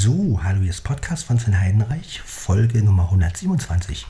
So, 0.00 0.38
hallo, 0.44 0.60
hier 0.60 0.70
ist 0.70 0.82
Podcast 0.82 1.24
von 1.24 1.40
Sven 1.40 1.58
Heidenreich, 1.58 2.20
Folge 2.20 2.84
Nummer 2.84 3.06
127. 3.06 4.06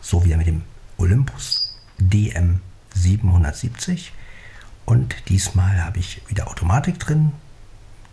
So 0.00 0.24
wieder 0.24 0.38
mit 0.38 0.46
dem 0.46 0.62
Olympus 0.96 1.78
DM 1.98 2.62
770. 2.94 4.14
Und 4.86 5.14
diesmal 5.28 5.84
habe 5.84 5.98
ich 5.98 6.22
wieder 6.28 6.48
Automatik 6.48 6.98
drin, 6.98 7.32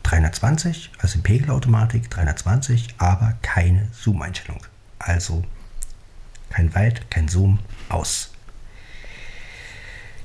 320, 0.03 0.91
also 0.99 1.19
Pegelautomatik 1.21 2.09
320, 2.09 2.95
aber 2.97 3.37
keine 3.41 3.87
Zoom-Einstellung. 3.93 4.59
Also 4.99 5.45
kein 6.49 6.75
Weit, 6.75 7.09
kein 7.09 7.29
Zoom, 7.29 7.59
aus. 7.87 8.33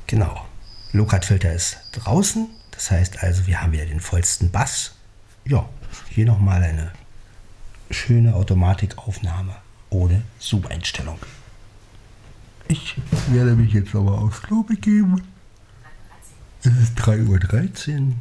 Genau. 0.09 0.49
Low-Cut-Filter 0.91 1.53
ist 1.53 1.79
draußen, 1.93 2.49
das 2.73 2.91
heißt 2.91 3.23
also, 3.23 3.47
wir 3.47 3.63
haben 3.63 3.71
wieder 3.71 3.87
den 3.87 4.01
vollsten 4.01 4.51
Bass. 4.51 4.97
Ja, 5.45 5.69
hier 6.19 6.27
nochmal 6.27 6.65
eine 6.65 6.91
schöne 7.93 8.35
Automatikaufnahme 8.35 9.55
ohne 9.89 10.23
Zoom-Einstellung. 10.41 11.17
Ich 12.67 12.97
werde 13.29 13.55
mich 13.55 13.73
jetzt 13.73 13.95
aber 13.95 14.19
aufs 14.19 14.43
Klo 14.43 14.65
begeben. 14.65 15.23
Es 16.65 16.73
ist 16.77 16.99
3.13 16.99 18.01
Uhr. 18.01 18.15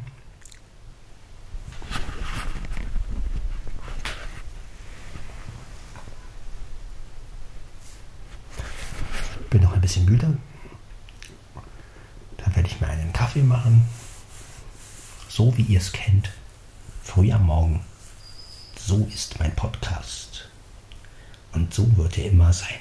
Bin 9.50 9.62
noch 9.62 9.72
ein 9.72 9.80
bisschen 9.80 10.04
müde. 10.04 10.38
Dann 12.36 12.54
werde 12.54 12.68
ich 12.68 12.80
mir 12.80 12.86
einen 12.86 13.12
Kaffee 13.12 13.42
machen. 13.42 13.88
So 15.28 15.56
wie 15.58 15.62
ihr 15.62 15.80
es 15.80 15.90
kennt. 15.90 16.30
Früh 17.02 17.32
am 17.32 17.46
Morgen. 17.46 17.87
So 18.88 19.06
ist 19.12 19.38
mein 19.38 19.54
Podcast. 19.54 20.48
Und 21.52 21.74
so 21.74 21.94
wird 21.98 22.16
er 22.16 22.24
immer 22.24 22.54
sein. 22.54 22.80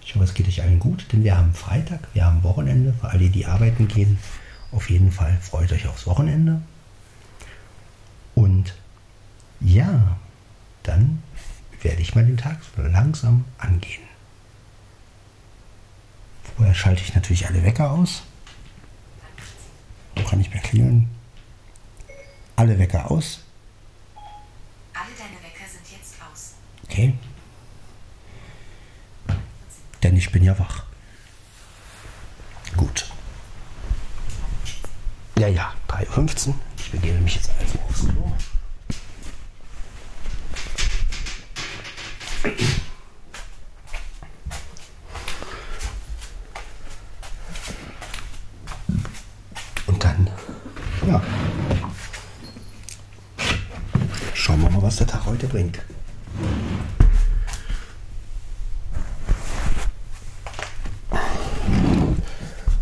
Ich 0.00 0.14
hoffe, 0.14 0.24
es 0.24 0.32
geht 0.32 0.48
euch 0.48 0.62
allen 0.62 0.78
gut, 0.78 1.04
denn 1.12 1.24
wir 1.24 1.36
haben 1.36 1.52
Freitag, 1.52 2.08
wir 2.14 2.24
haben 2.24 2.42
Wochenende. 2.42 2.94
Für 2.94 3.10
alle, 3.10 3.28
die 3.28 3.44
arbeiten 3.44 3.86
gehen, 3.86 4.18
auf 4.72 4.88
jeden 4.88 5.12
Fall 5.12 5.38
freut 5.42 5.70
euch 5.72 5.86
aufs 5.88 6.06
Wochenende. 6.06 6.62
Und 8.34 8.74
ja, 9.60 10.16
dann 10.84 11.22
werde 11.82 12.00
ich 12.00 12.14
mal 12.14 12.24
den 12.24 12.38
Tag 12.38 12.60
langsam 12.78 13.44
angehen. 13.58 14.04
Vorher 16.56 16.74
schalte 16.74 17.02
ich 17.02 17.14
natürlich 17.14 17.46
alle 17.46 17.62
Wecker 17.62 17.90
aus. 17.90 18.22
So 20.16 20.24
kann 20.24 20.40
ich 20.40 20.48
mehr 20.48 20.62
klingeln. 20.62 21.10
Alle 22.56 22.78
Wecker 22.78 23.10
aus. 23.10 23.40
Alle 24.94 25.12
deine 25.18 25.42
Wecker 25.42 25.68
sind 25.68 25.84
jetzt 25.90 26.14
aus. 26.22 26.54
Okay. 26.94 27.12
Denn 30.04 30.16
ich 30.16 30.30
bin 30.30 30.44
ja 30.44 30.56
wach. 30.56 30.84
Gut. 32.76 33.10
Ja, 35.36 35.48
ja, 35.48 35.72
3.15 35.88 36.48
Uhr. 36.50 36.54
Ich 36.78 36.92
begebe 36.92 37.18
mich 37.18 37.34
jetzt 37.34 37.50
also 37.58 37.80
aufs 37.80 38.06
Klo. 38.06 38.32
Und 49.88 50.04
dann, 50.04 50.30
ja. 51.08 51.20
Schauen 54.32 54.62
wir 54.62 54.70
mal, 54.70 54.82
was 54.82 54.94
der 54.94 55.08
Tag 55.08 55.26
heute 55.26 55.48
bringt. 55.48 55.80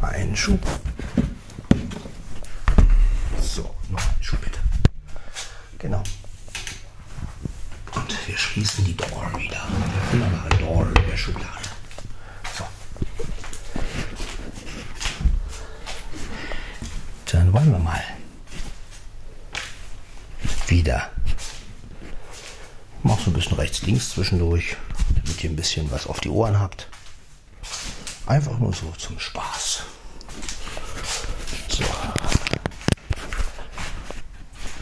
Einen 0.00 0.36
Schub. 0.36 0.60
So, 3.40 3.74
noch 3.90 4.00
einen 4.00 4.22
Schub 4.22 4.40
bitte. 4.40 4.58
Genau. 5.78 6.02
Und 7.94 8.28
wir 8.28 8.36
schließen 8.36 8.84
die 8.84 8.96
Door 8.96 9.32
wieder. 9.38 9.62
Der 9.68 10.12
wunderbare 10.12 10.48
Door 10.58 10.86
in 10.88 11.10
der 11.10 11.16
Schublade. 11.16 11.68
So. 12.56 12.64
Dann 17.26 17.52
wollen 17.52 17.72
wir 17.72 17.78
mal. 17.78 18.02
Wieder. 20.66 21.10
Mach 23.02 23.18
so 23.18 23.30
rechts-links 23.82 24.10
zwischendurch, 24.10 24.76
damit 25.16 25.42
ihr 25.42 25.50
ein 25.50 25.56
bisschen 25.56 25.90
was 25.90 26.06
auf 26.06 26.20
die 26.20 26.28
Ohren 26.28 26.58
habt. 26.58 26.88
Einfach 28.26 28.58
nur 28.58 28.72
so 28.72 28.92
zum 28.92 29.18
Spaß. 29.18 29.82
So. 31.68 31.84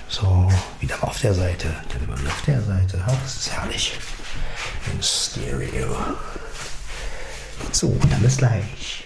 So, 0.08 0.52
wieder 0.80 0.98
mal 0.98 1.08
auf 1.08 1.20
der 1.20 1.34
Seite, 1.34 1.74
dann 1.88 2.04
immer 2.04 2.18
wieder 2.20 2.30
auf 2.30 2.42
der 2.42 2.62
Seite. 2.62 3.02
Das 3.06 3.36
ist 3.36 3.50
herrlich. 3.50 3.98
Im 4.92 5.02
Stereo. 5.02 5.96
So, 7.72 7.96
dann 8.10 8.20
bis 8.20 8.36
gleich. 8.36 9.04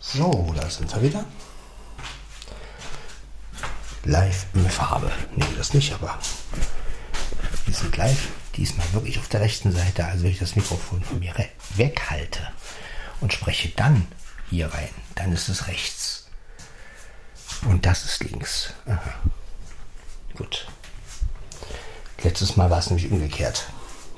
So, 0.00 0.54
da 0.56 0.70
sind 0.70 0.94
wir 0.94 1.02
wieder. 1.02 1.24
Live 4.04 4.46
in 4.54 4.68
Farbe. 4.68 5.10
Nee, 5.34 5.46
das 5.56 5.72
nicht, 5.72 5.92
aber 5.92 6.18
sind 7.84 7.96
live. 7.96 8.28
Diesmal 8.56 8.92
wirklich 8.92 9.18
auf 9.18 9.28
der 9.28 9.40
rechten 9.40 9.72
Seite, 9.72 10.04
also 10.04 10.24
wenn 10.24 10.30
ich 10.30 10.38
das 10.38 10.56
Mikrofon 10.56 11.02
von 11.02 11.18
mir 11.18 11.34
weghalte 11.76 12.40
und 13.20 13.32
spreche 13.32 13.68
dann 13.70 14.06
hier 14.48 14.72
rein, 14.72 14.88
dann 15.16 15.32
ist 15.32 15.48
es 15.48 15.66
rechts. 15.66 16.26
Und 17.68 17.84
das 17.84 18.04
ist 18.04 18.22
links. 18.24 18.72
Aha. 18.86 19.14
Gut. 20.36 20.66
Letztes 22.22 22.56
Mal 22.56 22.70
war 22.70 22.78
es 22.78 22.90
nämlich 22.90 23.10
umgekehrt. 23.10 23.66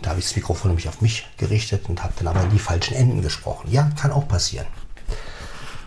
Da 0.02 0.10
habe 0.10 0.20
ich 0.20 0.26
das 0.26 0.36
Mikrofon 0.36 0.70
nämlich 0.70 0.88
auf 0.88 1.00
mich 1.00 1.26
gerichtet 1.38 1.88
und 1.88 2.02
habe 2.02 2.12
dann 2.18 2.28
aber 2.28 2.42
in 2.42 2.50
die 2.50 2.58
falschen 2.58 2.94
Enden 2.94 3.22
gesprochen. 3.22 3.70
Ja, 3.70 3.90
kann 3.98 4.12
auch 4.12 4.28
passieren. 4.28 4.66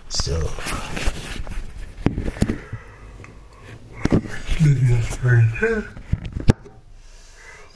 So. 0.09 0.49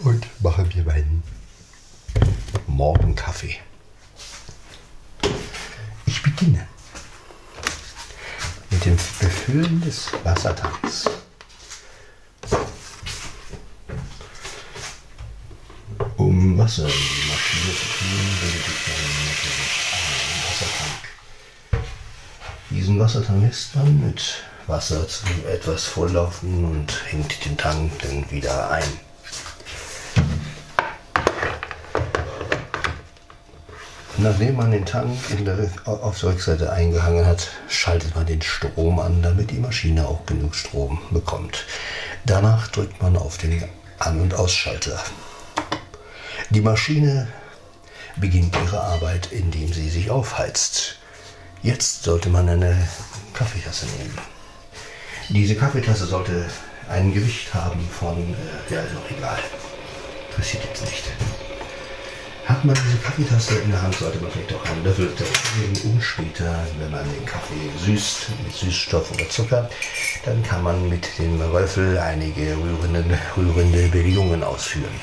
Und 0.03 0.27
mache 0.41 0.63
mir 0.63 0.83
meinen 0.83 1.23
Morgenkaffee. 2.67 3.55
Ich 6.05 6.21
beginne 6.21 6.67
mit 8.69 8.83
dem 8.83 8.97
Befüllen 8.97 9.81
des 9.81 10.07
Wassertanks. 10.25 11.09
Um 16.17 16.57
Wasser 16.57 16.83
in 16.83 16.89
die 16.89 17.29
Maschine 17.31 17.73
zu 17.73 17.85
tun, 17.85 18.37
benötigt 18.41 18.87
man 18.87 18.97
natürlich 19.29 19.83
einen 19.93 20.43
Wassertank. 20.49 21.03
Diesen 22.69 22.99
Wassertank 22.99 23.41
lässt 23.41 23.75
man 23.75 24.05
mit 24.05 24.43
Wasser 24.67 25.07
zu 25.07 25.25
etwas 25.49 25.85
volllaufen 25.85 26.65
und 26.65 27.05
hängt 27.09 27.45
den 27.45 27.55
Tank 27.57 27.91
dann 27.99 28.29
wieder 28.29 28.69
ein. 28.69 29.12
Nachdem 34.23 34.55
man 34.55 34.71
den 34.71 34.85
Tank 34.85 35.17
der, 35.45 35.69
auf 35.85 36.17
der 36.21 36.29
Rückseite 36.29 36.71
eingehangen 36.71 37.25
hat, 37.25 37.49
schaltet 37.67 38.15
man 38.15 38.25
den 38.25 38.41
Strom 38.41 38.97
an, 38.99 39.21
damit 39.21 39.51
die 39.51 39.59
Maschine 39.59 40.07
auch 40.07 40.25
genug 40.25 40.55
Strom 40.55 41.01
bekommt. 41.11 41.65
Danach 42.25 42.69
drückt 42.69 43.01
man 43.01 43.17
auf 43.17 43.37
den 43.37 43.61
An- 43.99 44.21
und 44.21 44.33
Ausschalter. 44.33 44.97
Die 46.51 46.61
Maschine 46.61 47.27
beginnt 48.15 48.55
ihre 48.63 48.79
Arbeit, 48.79 49.27
indem 49.33 49.73
sie 49.73 49.89
sich 49.89 50.09
aufheizt. 50.09 50.99
Jetzt 51.61 52.03
sollte 52.03 52.29
man 52.29 52.47
eine 52.47 52.87
Kaffeetasse 53.33 53.87
nehmen. 53.87 54.17
Diese 55.27 55.55
Kaffeetasse 55.55 56.05
sollte 56.05 56.45
ein 56.87 57.13
Gewicht 57.13 57.53
haben 57.53 57.89
von, 57.89 58.17
äh, 58.69 58.73
ja, 58.73 58.79
ist 58.83 58.95
auch 58.95 59.17
egal. 59.17 59.39
Interessiert 60.29 60.63
jetzt 60.63 60.85
nicht. 60.85 61.03
Hat 62.45 62.65
man 62.65 62.75
diese 62.75 62.97
Kaffeetasse 62.97 63.59
in 63.59 63.71
der 63.71 63.81
Hand, 63.81 63.95
sollte 63.95 64.19
man 64.19 64.29
vielleicht 64.29 64.53
auch 64.53 64.65
einen 64.65 64.83
Löffel 64.83 65.09
nehmen, 65.57 65.81
um 65.85 66.01
später, 66.01 66.67
wenn 66.77 66.91
man 66.91 67.05
den 67.05 67.25
Kaffee 67.25 67.69
süßt 67.85 68.31
mit 68.43 68.53
Süßstoff 68.53 69.11
oder 69.11 69.29
Zucker, 69.29 69.69
dann 70.25 70.43
kann 70.43 70.61
man 70.61 70.89
mit 70.89 71.07
dem 71.17 71.39
Löffel 71.39 71.97
einige 71.97 72.57
rührende, 72.57 73.17
rührende 73.37 73.87
Bewegungen 73.87 74.43
ausführen. 74.43 74.99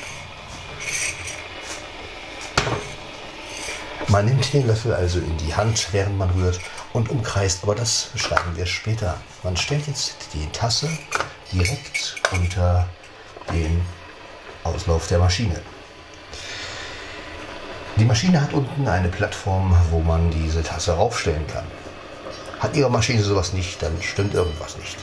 Man 4.07 4.25
nimmt 4.25 4.53
den 4.53 4.67
Löffel 4.67 4.93
also 4.93 5.19
in 5.19 5.37
die 5.37 5.55
Hand, 5.55 5.87
während 5.93 6.17
man 6.19 6.29
rührt 6.31 6.59
und 6.93 7.09
umkreist, 7.09 7.63
aber 7.63 7.73
das 7.73 8.09
beschreiben 8.13 8.55
wir 8.55 8.67
später. 8.67 9.19
Man 9.41 9.57
stellt 9.57 9.87
jetzt 9.87 10.15
die 10.33 10.47
Tasse 10.51 10.89
direkt 11.51 12.21
unter 12.31 12.87
dem 13.51 13.81
Auslauf 14.63 15.07
der 15.07 15.17
Maschine. 15.17 15.61
Die 17.97 18.05
Maschine 18.05 18.41
hat 18.41 18.53
unten 18.53 18.87
eine 18.87 19.09
Plattform, 19.09 19.75
wo 19.89 19.99
man 19.99 20.31
diese 20.31 20.63
Tasse 20.63 20.93
raufstellen 20.93 21.45
kann. 21.47 21.65
Hat 22.59 22.75
Ihre 22.75 22.89
Maschine 22.89 23.21
sowas 23.21 23.53
nicht, 23.53 23.81
dann 23.81 24.01
stimmt 24.01 24.33
irgendwas 24.33 24.77
nicht. 24.77 24.97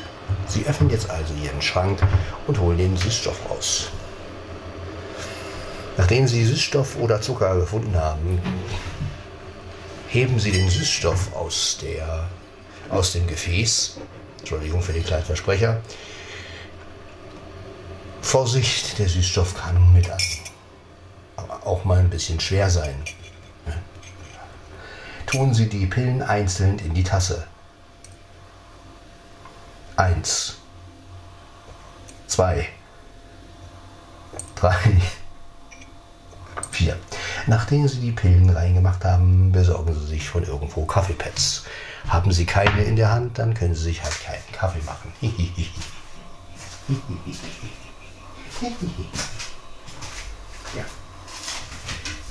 Sie 0.46 0.64
öffnen 0.67 0.90
jetzt 0.90 1.11
also 1.11 1.35
Ihren 1.35 1.61
Schrank 1.61 2.00
und 2.46 2.58
holen 2.58 2.79
den 2.79 2.96
Süßstoff 2.96 3.38
raus. 3.50 3.88
Nachdem 5.96 6.29
Sie 6.29 6.44
Süßstoff 6.44 6.96
oder 6.96 7.20
Zucker 7.20 7.56
gefunden 7.56 7.96
haben, 7.96 8.40
heben 10.08 10.38
Sie 10.38 10.52
den 10.52 10.70
Süßstoff 10.70 11.34
aus, 11.34 11.79
der, 11.82 12.29
aus 12.88 13.12
dem 13.12 13.26
Gefäß. 13.26 13.99
Entschuldigung 14.38 14.81
für 14.81 14.93
den 14.93 15.05
kleinen 15.05 15.25
Versprecher. 15.25 15.81
Vorsicht, 18.23 18.99
der 18.99 19.08
Süßstoff 19.08 19.55
kann 19.55 19.93
mit 19.93 20.08
an, 20.11 20.19
auch 21.69 21.85
mal 21.85 21.99
ein 21.99 22.11
bisschen 22.11 22.41
schwer 22.41 22.70
sein. 22.70 23.05
Tun 25.26 25.53
Sie 25.53 25.69
die 25.69 25.87
Pillen 25.87 26.23
einzeln 26.23 26.79
in 26.79 26.94
die 26.94 27.05
Tasse. 27.05 27.47
Eins, 29.97 30.56
zwei, 32.26 32.67
drei, 34.55 34.79
vier. 36.70 36.97
Nachdem 37.47 37.87
Sie 37.88 38.00
die 38.00 38.12
Pillen 38.12 38.49
reingemacht 38.49 39.05
haben, 39.05 39.53
besorgen 39.53 39.94
Sie 39.94 40.06
sich 40.06 40.29
von 40.29 40.44
irgendwo 40.44 40.87
Kaffeepads. 40.87 41.65
Haben 42.09 42.32
Sie 42.32 42.47
keine 42.47 42.82
in 42.85 42.97
der 42.97 43.11
Hand, 43.11 43.38
dann 43.38 43.53
können 43.53 43.75
Sie 43.75 43.85
sich 43.85 44.03
halt 44.03 44.19
keinen 44.25 44.53
Kaffee 44.53 44.82
machen. 44.87 45.12
ja. 50.76 50.85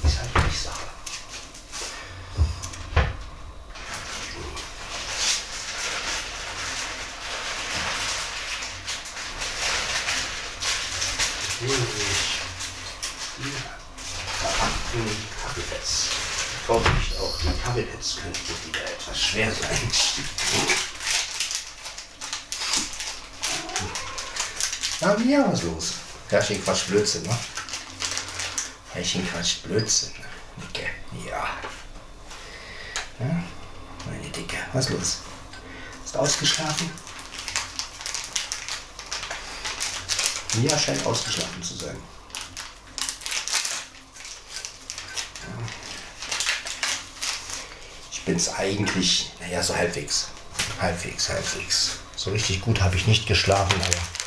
Ist 0.08 0.20
halt 0.20 0.46
nicht 0.46 0.64
Sache. 0.64 0.88
verpackten 14.40 15.06
Kaffeepads. 15.44 16.10
Vorsicht, 16.66 17.20
auch 17.20 17.38
die 17.42 17.62
Kaffeepads 17.62 18.16
könnten 18.16 18.68
wieder 18.68 18.86
etwas 18.86 19.20
schwer 19.20 19.52
sein. 19.52 19.92
Na, 25.02 25.18
ja, 25.18 25.52
was 25.52 25.64
los? 25.64 25.94
Herrchen 26.30 26.64
Quatsch 26.64 26.88
Blödsinn, 26.88 27.24
ne? 27.24 27.38
Herrchen 28.98 29.30
Quatsch 29.30 29.62
Blödsinn. 29.62 30.12
Dicke, 30.58 30.88
ja. 31.30 31.48
ja. 33.20 33.44
Meine 34.08 34.28
Dicke, 34.30 34.58
was 34.74 34.90
los? 34.90 35.20
Ist 36.04 36.18
ausgeschlafen? 36.18 36.90
Mia 40.56 40.76
scheint 40.80 41.06
ausgeschlafen 41.06 41.62
zu 41.62 41.76
sein. 41.76 41.98
Ich 48.12 48.22
bin 48.24 48.36
es 48.36 48.50
eigentlich, 48.56 49.32
naja, 49.40 49.62
so 49.62 49.76
halbwegs. 49.76 50.30
Halbwegs, 50.82 51.30
halbwegs. 51.30 51.92
So 52.16 52.32
richtig 52.32 52.62
gut 52.62 52.82
habe 52.82 52.96
ich 52.96 53.06
nicht 53.06 53.28
geschlafen, 53.28 53.80
aber. 53.80 54.18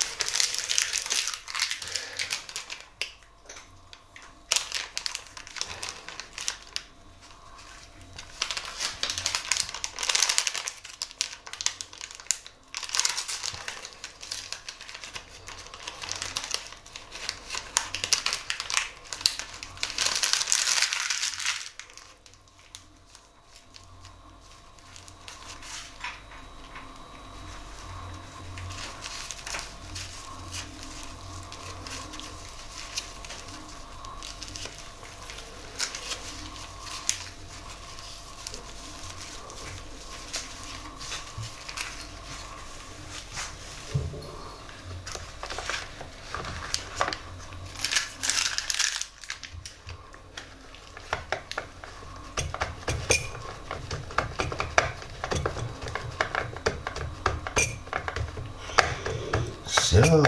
So, 59.91 60.23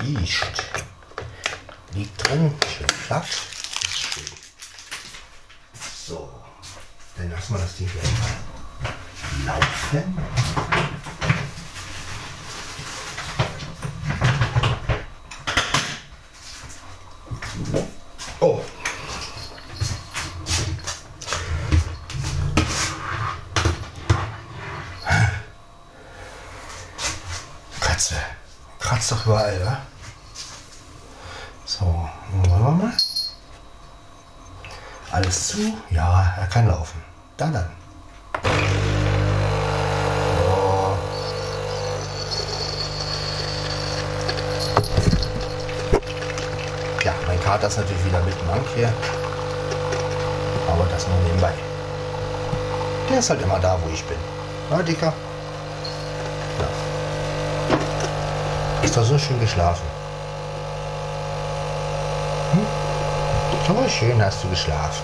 riecht. 0.00 0.64
Liegt 1.92 2.28
drin, 2.28 2.54
schön 2.68 2.88
flach. 2.88 3.26
Ist 3.26 3.98
schön. 3.98 4.24
So, 6.06 6.30
dann 7.16 7.32
lassen 7.32 7.54
wir 7.54 7.60
das 7.60 7.76
Ding 7.76 7.90
gleich 7.90 8.12
mal 8.20 9.56
laufen. 9.56 10.18
Oh. 18.38 18.62
Katze. 27.80 28.16
Kratzt 28.78 29.12
doch 29.12 29.26
überall, 29.26 29.64
wa? 29.64 29.82
So, 31.64 32.08
wollen 32.62 32.78
wir 32.78 32.84
mal? 32.86 32.92
Alles 35.10 35.48
zu? 35.48 35.58
Ja, 35.90 36.34
er 36.38 36.46
kann 36.46 36.68
laufen. 36.68 37.02
Da 37.36 37.46
dann. 37.46 37.68
So. 40.38 40.96
Ja, 47.04 47.12
mein 47.26 47.42
Kater 47.42 47.66
ist 47.66 47.78
natürlich 47.78 48.04
wieder 48.04 48.20
mit 48.22 48.46
Mank 48.46 48.64
hier. 48.74 48.92
Aber 50.68 50.86
das 50.90 51.06
nur 51.08 51.18
nebenbei. 51.24 51.52
Der 53.10 53.18
ist 53.18 53.28
halt 53.28 53.42
immer 53.42 53.58
da, 53.58 53.76
wo 53.82 53.90
ich 53.92 54.04
bin. 54.04 54.16
Na, 54.70 54.82
Dicker? 54.82 55.12
Ja. 56.58 56.68
Ist 58.82 58.96
doch 58.96 59.04
so 59.04 59.18
schön 59.18 59.38
geschlafen. 59.40 60.01
So 63.74 63.88
schön 63.88 64.22
hast 64.22 64.44
du 64.44 64.50
geschlafen. 64.50 65.02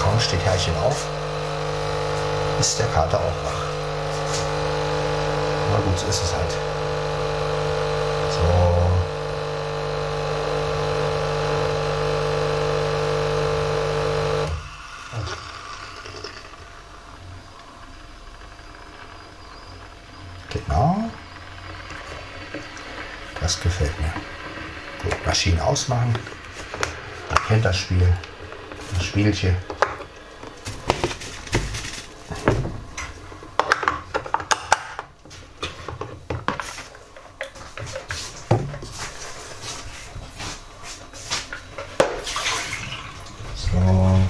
Kaum 0.00 0.20
steht 0.20 0.44
Herrchen 0.44 0.76
auf, 0.76 1.06
ist 2.60 2.78
der 2.78 2.86
Kater 2.86 3.18
auch 3.18 3.44
wach. 3.44 3.64
Na 5.72 5.78
gut, 5.78 5.98
so 5.98 6.06
ist 6.06 6.22
es 6.22 6.32
halt. 6.32 6.52
So. 8.30 8.46
Genau. 20.50 21.10
Das 23.40 23.60
gefällt 23.60 24.00
mir. 24.00 24.12
Gut, 25.02 25.26
Maschine 25.26 25.64
ausmachen. 25.64 26.14
Das 27.72 27.80
Spiel. 27.80 28.06
Das 28.92 29.02
Spielchen. 29.02 29.56
So. 43.56 44.22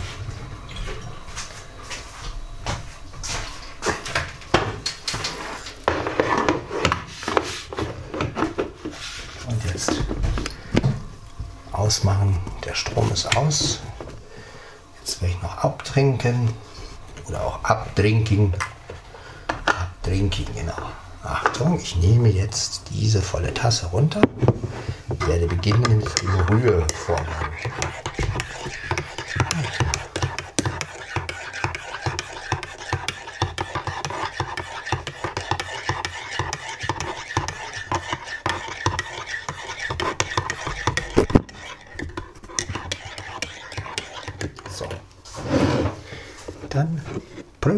ausmachen. 11.83 12.39
Der 12.65 12.75
Strom 12.75 13.11
ist 13.13 13.37
aus. 13.37 13.81
Jetzt 15.01 15.21
werde 15.21 15.35
ich 15.35 15.43
noch 15.43 15.65
abtrinken 16.23 16.55
oder 17.29 17.41
auch 17.43 17.65
abtrinken. 17.65 18.55
Abtrinken, 19.67 20.47
genau. 20.55 20.73
Achtung, 21.25 21.79
ich 21.81 21.97
nehme 21.97 22.29
jetzt 22.29 22.83
diese 22.91 23.23
volle 23.23 23.53
Tasse 23.55 23.87
runter 23.87 24.21
und 25.09 25.29
werde 25.29 25.47
beginnen 25.47 25.83
mit 25.83 26.23
dem 26.23 26.37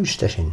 مشتشن. 0.04 0.50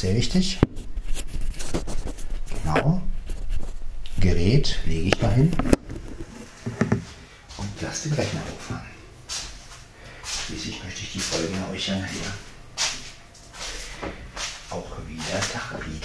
Sehr 0.00 0.14
wichtig. 0.14 0.58
Genau. 2.64 3.02
Gerät 4.18 4.78
lege 4.86 5.08
ich 5.08 5.18
dahin 5.18 5.52
und 7.58 7.82
lasse 7.82 8.08
den 8.08 8.16
Rechner 8.16 8.40
hochfahren. 8.40 8.86
Schließlich 10.24 10.82
möchte 10.82 11.02
ich 11.02 11.12
die 11.12 11.20
Folgen 11.20 11.62
euch 11.70 11.88
ja 11.88 11.98
nachher 11.98 12.32
auch 14.70 14.90
wieder 15.06 15.38
darbieten. 15.52 16.00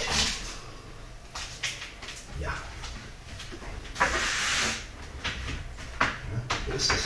Ja. 2.38 2.52
ja 3.98 4.06
so 6.66 6.72
ist 6.74 6.92
es. 6.92 7.02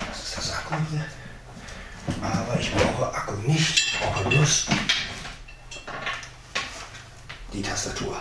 Das 0.00 0.18
ist 0.22 0.36
das 0.36 0.52
Akku 0.54 0.74
hier. 0.90 1.04
Aber 2.22 2.58
ich 2.60 2.72
brauche 2.72 3.14
Akku 3.14 3.32
nicht. 3.46 3.78
Ich 3.78 3.98
brauche 3.98 4.28
bloß 4.28 4.66
die 7.52 7.62
Tastatur. 7.62 8.16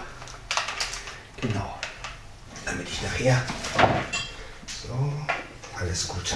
Genau. 1.41 1.77
Damit 2.65 2.87
ich 2.89 3.01
nachher. 3.01 3.41
So, 4.87 5.13
alles 5.79 6.07
gut. 6.07 6.35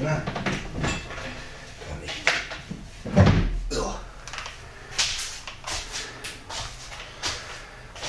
Na, 0.00 0.20
doch 1.88 2.00
nicht. 2.02 2.14
So. 3.70 3.94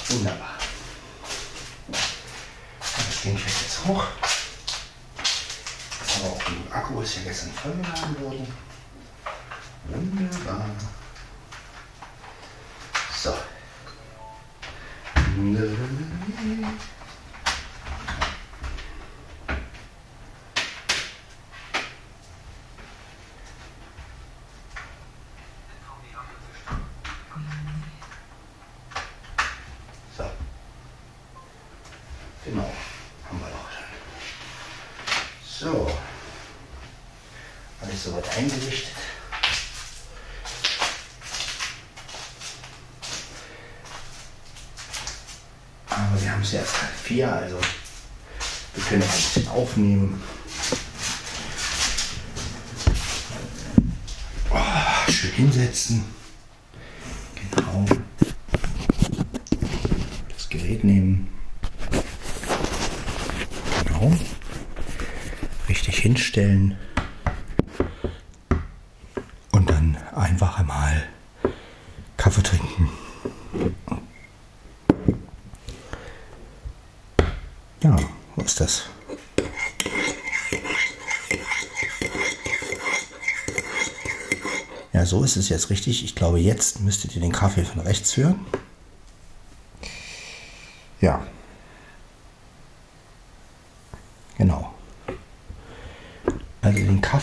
Wunderbar. 0.10 0.58
Das 1.90 3.22
Ding 3.24 3.38
fällt 3.38 3.62
jetzt 3.62 3.86
hoch. 3.86 4.04
Aber 6.18 6.28
auch 6.30 6.46
genug 6.46 6.76
Akku 6.76 7.02
ist 7.02 7.16
ja 7.18 7.24
gestern 7.24 7.52
vollgeladen 7.54 8.22
worden. 8.22 8.48
Wunderbar. 9.88 10.66
So. 13.24 13.34
So. 30.18 30.26
Genau, 32.46 32.72
haben 33.28 33.40
wir 33.40 33.48
doch 33.48 33.70
schon. 35.50 35.74
So. 35.74 35.92
Alles 37.82 38.04
soweit 38.04 38.38
eingerichtet. 38.38 38.94
Aber 45.90 46.22
wir 46.22 46.32
haben 46.32 46.42
es 46.42 46.54
erst 46.54 46.82
halb 46.82 46.96
vier, 47.04 47.32
also 47.32 47.60
wir 48.76 48.84
können 48.84 49.00
noch 49.00 49.08
ein 49.08 49.14
bisschen 49.14 49.48
aufnehmen. 49.48 50.24
Oh, 54.52 55.12
schön 55.12 55.32
hinsetzen. 55.32 56.06
Genau. 57.36 57.86
Das 60.30 60.50
Gerät 60.50 60.84
nehmen. 60.84 61.30
Genau. 63.86 64.14
Richtig 65.70 66.00
hinstellen. 66.16 66.78
Und 69.52 69.70
dann 69.70 69.98
einfach 70.16 70.60
einmal 70.60 71.04
Kaffee 72.16 72.42
trinken. 72.42 72.90
Ja, 77.84 77.98
wo 78.36 78.42
ist 78.44 78.62
das? 78.62 78.86
Ja, 84.94 85.06
so 85.06 85.24
ist 85.24 85.36
es 85.36 85.50
jetzt 85.50 85.70
richtig. 85.70 86.06
Ich 86.06 86.16
glaube, 86.16 86.40
jetzt 86.40 86.80
müsstet 86.80 87.14
ihr 87.16 87.22
den 87.22 87.34
Kaffee 87.34 87.66
von 87.66 87.82
rechts 87.82 88.16
hören. 88.16 88.40
Ja. 91.02 91.22
Genau. 94.38 94.76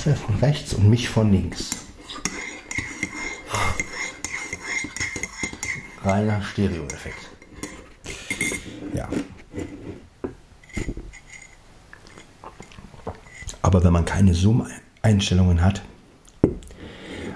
Kaffee 0.02 0.16
von 0.16 0.34
rechts 0.40 0.74
und 0.74 0.90
mich 0.90 1.08
von 1.08 1.30
links. 1.30 1.70
Reiner 6.02 6.42
Stereo-Effekt. 6.42 7.28
Ja. 8.94 9.08
Aber 13.62 13.84
wenn 13.84 13.92
man 13.92 14.04
keine 14.04 14.34
Zoom-Einstellungen 14.34 15.62
hat, 15.62 15.82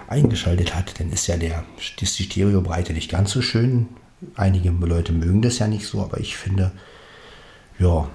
eingeschaltet 0.08 0.75
hat, 0.75 0.99
dann 0.99 1.12
ist 1.12 1.28
ja 1.28 1.37
der, 1.37 1.62
ist 2.00 2.18
die 2.18 2.25
Stereobreite 2.25 2.94
nicht 2.94 3.12
ganz 3.12 3.30
so 3.30 3.42
schön. 3.42 3.90
Einige 4.35 4.70
Leute 4.70 5.12
mögen 5.12 5.40
das 5.40 5.61
ja 5.61 5.68
nicht 5.68 5.87
so, 5.87 6.02
aber 6.02 6.18
ich 6.18 6.37
finde, 6.37 6.73
ja, 7.78 8.08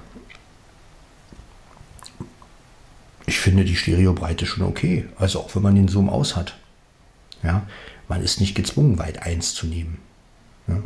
ich 3.26 3.31
finde 3.42 3.66
die 3.66 3.76
Stereobreite 3.76 4.46
schon 4.46 4.64
okay. 4.64 5.06
Also 5.18 5.40
auch 5.40 5.56
wenn 5.56 5.64
man 5.64 5.76
den 5.76 5.88
Zoom 5.88 6.10
aus 6.10 6.36
hat. 6.36 6.58
Ja, 7.44 7.66
man 8.08 8.22
ist 8.22 8.40
nicht 8.40 8.56
gezwungen, 8.56 9.00
weit 9.00 9.24
1 9.24 9.56
zu 9.56 9.68
nehmen. 9.68 9.98
Ja. 10.68 10.78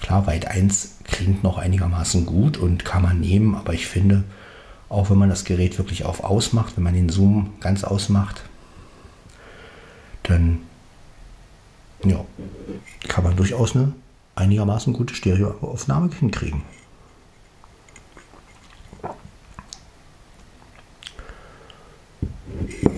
Klar, 0.00 0.26
weit 0.26 0.46
1 0.46 0.98
klingt 1.04 1.42
noch 1.42 1.58
einigermaßen 1.58 2.24
gut 2.24 2.56
und 2.56 2.84
kann 2.84 3.02
man 3.02 3.20
nehmen, 3.20 3.54
aber 3.54 3.74
ich 3.74 3.86
finde, 3.86 4.24
auch 4.88 5.10
wenn 5.10 5.18
man 5.18 5.28
das 5.28 5.44
Gerät 5.44 5.76
wirklich 5.76 6.04
auf 6.04 6.24
ausmacht, 6.24 6.76
wenn 6.76 6.84
man 6.84 6.94
den 6.94 7.08
Zoom 7.08 7.54
ganz 7.60 7.84
ausmacht, 7.84 8.42
dann 10.22 10.60
ja, 12.04 12.24
kann 13.08 13.24
man 13.24 13.36
durchaus 13.36 13.74
eine 13.74 13.92
einigermaßen 14.34 14.92
gute 14.92 15.14
Stereoaufnahme 15.14 16.10
hinkriegen. 16.14 16.62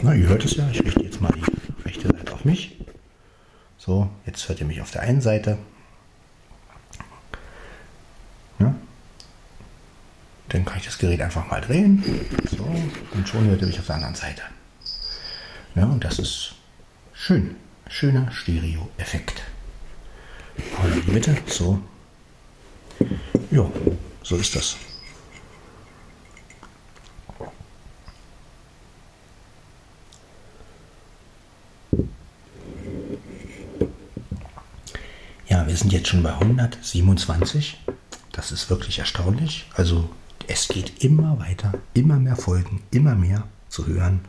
Na, 0.03 0.15
ihr 0.15 0.29
hört 0.29 0.45
es 0.45 0.57
ja, 0.57 0.69
ich 0.71 0.83
richte 0.83 1.03
jetzt 1.03 1.21
mal 1.21 1.33
die 1.33 1.83
rechte 1.85 2.09
Seite 2.09 2.33
auf 2.33 2.45
mich. 2.45 2.77
So, 3.79 4.11
jetzt 4.27 4.49
hört 4.49 4.61
ihr 4.61 4.67
mich 4.67 4.81
auf 4.81 4.91
der 4.91 5.03
einen 5.03 5.21
Seite. 5.21 5.59
Ja. 8.59 8.75
Dann 10.49 10.65
kann 10.65 10.79
ich 10.79 10.85
das 10.85 10.99
Gerät 10.99 11.21
einfach 11.21 11.49
mal 11.49 11.61
drehen. 11.61 12.03
So, 12.51 12.65
und 13.13 13.29
schon 13.29 13.47
hört 13.47 13.61
ihr 13.63 13.67
mich 13.67 13.79
auf 13.79 13.87
der 13.87 13.97
anderen 13.97 14.15
Seite. 14.15 14.43
Ja, 15.75 15.85
und 15.85 16.05
das 16.05 16.19
ist 16.19 16.55
schön. 17.15 17.57
Schöner 17.89 18.31
Stereo-Effekt. 18.31 19.43
in 20.57 21.03
die 21.07 21.11
Mitte, 21.11 21.37
so. 21.47 21.81
Ja, 23.51 23.71
so 24.23 24.37
ist 24.37 24.55
das. 24.55 24.77
Sind 35.81 35.93
jetzt 35.95 36.09
schon 36.09 36.23
bei 36.23 36.35
127. 36.35 37.81
Das 38.33 38.53
ist 38.53 38.69
wirklich 38.69 38.99
erstaunlich. 38.99 39.67
Also 39.75 40.11
es 40.47 40.69
geht 40.69 41.03
immer 41.03 41.39
weiter, 41.39 41.73
immer 41.95 42.19
mehr 42.19 42.37
Folgen, 42.37 42.83
immer 42.91 43.15
mehr 43.15 43.45
zu 43.71 43.87
hören. 43.87 44.21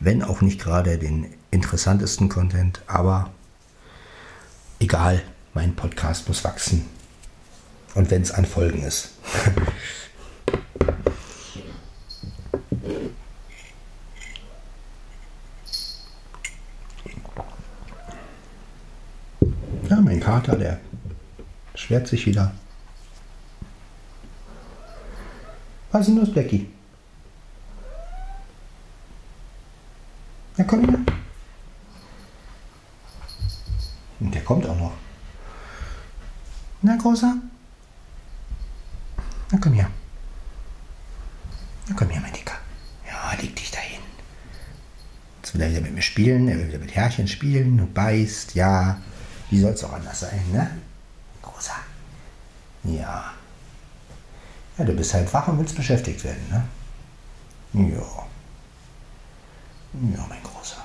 Wenn 0.00 0.24
auch 0.24 0.40
nicht 0.40 0.60
gerade 0.60 0.98
den 0.98 1.32
interessantesten 1.52 2.28
Content, 2.28 2.82
aber 2.88 3.30
egal, 4.80 5.22
mein 5.54 5.76
Podcast 5.76 6.26
muss 6.26 6.42
wachsen. 6.42 6.86
Und 7.94 8.10
wenn 8.10 8.22
es 8.22 8.32
an 8.32 8.44
Folgen 8.44 8.82
ist. 8.82 9.10
ja, 19.88 20.00
mein 20.00 20.18
Kater, 20.40 20.56
der 20.56 20.80
schwert 21.74 22.08
sich 22.08 22.24
wieder. 22.26 22.52
Was 25.92 26.02
ist 26.02 26.08
denn 26.08 26.16
los, 26.16 26.32
Blackie? 26.32 26.70
Na 30.56 30.64
komm 30.64 30.88
her. 30.88 30.98
Und 34.20 34.34
der 34.34 34.42
kommt 34.42 34.66
auch 34.66 34.76
noch. 34.76 34.92
Na, 36.82 36.96
Großer? 36.96 37.36
Na, 39.50 39.58
komm 39.60 39.74
her. 39.74 39.90
Na, 41.86 41.94
komm 41.96 42.08
her, 42.08 42.20
mein 42.20 42.32
Dicker. 42.32 42.56
Ja, 43.06 43.34
leg 43.40 43.54
dich 43.56 43.70
dahin. 43.70 44.00
Jetzt 45.42 45.54
will 45.54 45.60
er 45.60 45.70
wieder 45.70 45.80
mit 45.82 45.94
mir 45.94 46.02
spielen. 46.02 46.48
Er 46.48 46.58
will 46.58 46.68
wieder 46.68 46.78
mit 46.78 46.94
Herrchen 46.94 47.28
spielen 47.28 47.80
und 47.80 47.92
beißt. 47.92 48.54
Ja, 48.54 49.00
wie 49.50 49.60
soll 49.60 49.72
es 49.72 49.84
auch 49.84 49.92
anders 49.92 50.20
sein, 50.20 50.40
ne? 50.52 50.70
Großer. 51.42 51.74
Ja. 52.84 53.32
Ja, 54.78 54.84
du 54.84 54.92
bist 54.92 55.12
halt 55.12 55.32
wach 55.34 55.48
und 55.48 55.58
willst 55.58 55.76
beschäftigt 55.76 56.22
werden, 56.24 56.48
ne? 56.48 56.64
Ja. 57.72 58.26
Ja, 60.16 60.26
mein 60.28 60.42
Großer. 60.42 60.84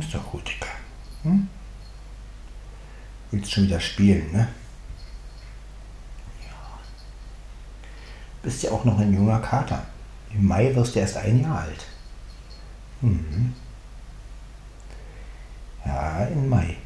Ist 0.00 0.12
doch 0.12 0.32
gut, 0.32 0.42
Dicker. 0.48 0.72
Hm? 1.22 1.48
Willst 3.30 3.43
schon 3.54 3.64
wieder 3.64 3.80
spielen, 3.80 4.32
ne? 4.32 4.48
Ja. 6.42 6.80
Bist 8.42 8.62
ja 8.62 8.70
auch 8.72 8.84
noch 8.84 8.98
ein 8.98 9.14
junger 9.14 9.38
Kater. 9.40 9.86
Im 10.32 10.46
Mai 10.46 10.74
wirst 10.74 10.94
du 10.94 11.00
erst 11.00 11.16
ein 11.16 11.40
Jahr 11.40 11.60
alt. 11.60 11.86
Mhm. 13.00 13.54
Ja, 15.86 16.24
im 16.26 16.48
Mai. 16.48 16.76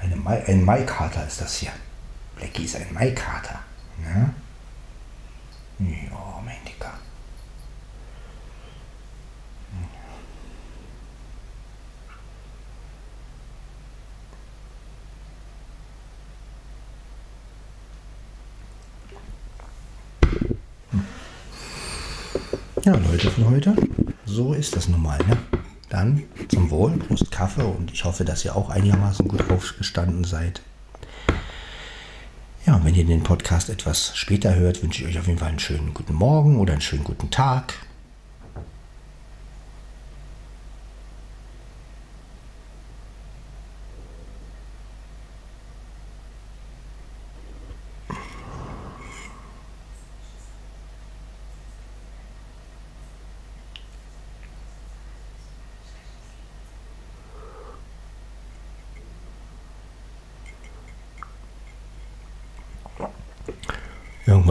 Eine 0.00 0.16
Mai 0.16 0.44
ein 0.46 0.64
Maikater 0.64 1.26
ist 1.26 1.40
das 1.40 1.56
hier. 1.56 1.72
Blackie 2.36 2.64
ist 2.64 2.76
ein 2.76 2.92
Maikater. 2.92 3.60
Ne? 3.98 4.34
Ja, 5.78 6.40
mein 6.44 6.64
Dicker. 6.66 6.92
Leute 23.02 23.28
von 23.30 23.50
heute, 23.50 23.74
so 24.24 24.52
ist 24.52 24.76
das 24.76 24.88
nun 24.88 25.02
mal. 25.02 25.18
Ne? 25.26 25.36
Dann 25.88 26.22
zum 26.48 26.70
Wohl, 26.70 26.92
Prost 26.92 27.30
Kaffee 27.32 27.64
und 27.64 27.92
ich 27.92 28.04
hoffe, 28.04 28.24
dass 28.24 28.44
ihr 28.44 28.54
auch 28.54 28.70
einigermaßen 28.70 29.26
gut 29.26 29.50
aufgestanden 29.50 30.22
seid. 30.22 30.62
Ja, 32.66 32.80
wenn 32.84 32.94
ihr 32.94 33.04
den 33.04 33.24
Podcast 33.24 33.68
etwas 33.68 34.16
später 34.16 34.54
hört, 34.54 34.82
wünsche 34.82 35.02
ich 35.02 35.08
euch 35.08 35.18
auf 35.18 35.26
jeden 35.26 35.38
Fall 35.38 35.48
einen 35.48 35.58
schönen 35.58 35.92
guten 35.92 36.14
Morgen 36.14 36.58
oder 36.58 36.72
einen 36.72 36.82
schönen 36.82 37.04
guten 37.04 37.30
Tag. 37.30 37.74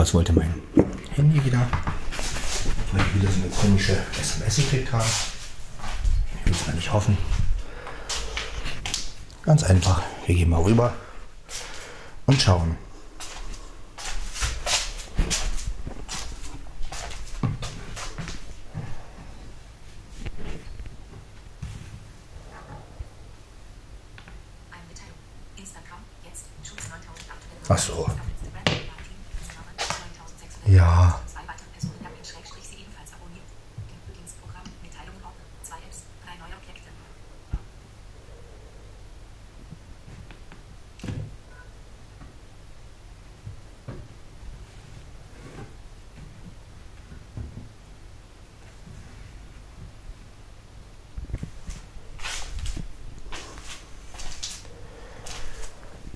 Irgendwas 0.04 0.14
wollte 0.14 0.32
mein 0.34 0.52
Handy 1.14 1.42
wieder. 1.42 1.66
Weil 2.92 3.00
ich 3.00 3.14
wieder 3.22 3.30
so 3.30 3.40
eine 3.40 3.48
komische 3.48 3.96
SMS 4.20 4.56
gekriegt 4.56 4.92
habe. 4.92 5.04
Ich 6.40 6.44
will 6.44 6.52
es 6.52 6.66
mal 6.66 6.74
nicht 6.74 6.92
hoffen. 6.92 7.16
Ganz 9.44 9.64
einfach. 9.64 10.02
Wir 10.26 10.34
gehen 10.34 10.50
mal 10.50 10.60
rüber 10.60 10.92
und 12.26 12.38
schauen. 12.38 12.76
Eine 24.70 24.82
Mitteilung. 24.86 25.16
Instagram, 25.56 26.00
jetzt, 26.24 26.44
Schutz 26.62 26.90
9008. 26.90 27.38
Ach 27.70 27.78
so. 27.78 28.06
Ja. 30.66 31.20
Zwei 31.26 31.40
weitere 31.46 31.68
Personen 31.72 32.00
haben 32.04 32.14
den 32.16 32.24
Schrägstrich 32.24 32.64
sie 32.64 32.76
ebenfalls 32.82 33.12
abonniert. 33.12 33.44
Dienstprogramm, 34.16 34.64
Mitteilungen 34.82 35.20
ob, 35.22 35.34
zwei 35.62 35.76
Apps, 35.76 36.04
drei 36.24 36.34
neue 36.34 36.56
Objekte. 36.56 36.88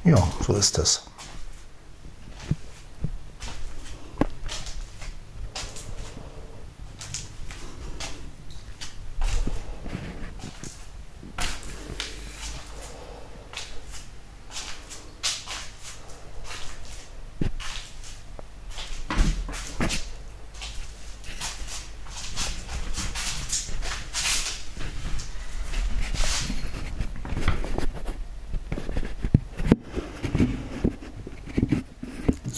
Ja, 0.05 0.27
so 0.47 0.48
ist 0.59 0.77
das. 0.77 1.09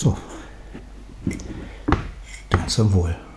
So. 0.01 0.17
Dann 2.49 2.60
zum 2.71 2.93
Wohl. 2.93 3.30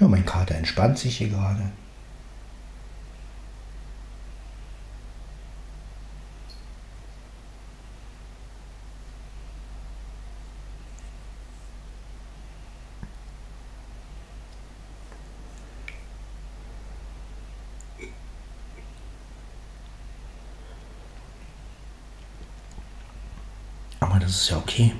Ja, 0.00 0.08
mein 0.08 0.24
Kater 0.24 0.54
entspannt 0.54 0.98
sich 0.98 1.18
hier 1.18 1.28
gerade. 1.28 1.70
Aber 24.00 24.18
das 24.18 24.30
ist 24.30 24.50
ja 24.50 24.56
okay. 24.56 24.94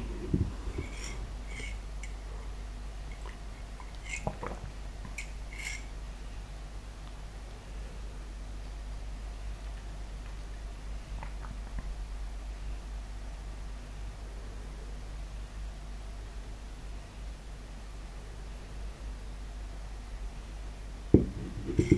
you 21.67 21.97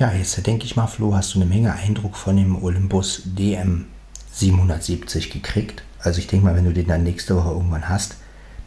Ja, 0.00 0.10
jetzt 0.12 0.46
denke 0.46 0.64
ich 0.64 0.76
mal, 0.76 0.86
Flo, 0.86 1.14
hast 1.14 1.34
du 1.34 1.38
eine 1.38 1.44
Menge 1.44 1.74
Eindruck 1.74 2.16
von 2.16 2.34
dem 2.34 2.64
Olympus 2.64 3.20
DM 3.26 3.84
770 4.32 5.30
gekriegt. 5.30 5.82
Also 5.98 6.20
ich 6.20 6.26
denke 6.26 6.46
mal, 6.46 6.56
wenn 6.56 6.64
du 6.64 6.72
den 6.72 6.86
dann 6.86 7.02
nächste 7.02 7.36
Woche 7.36 7.50
irgendwann 7.50 7.86
hast, 7.86 8.16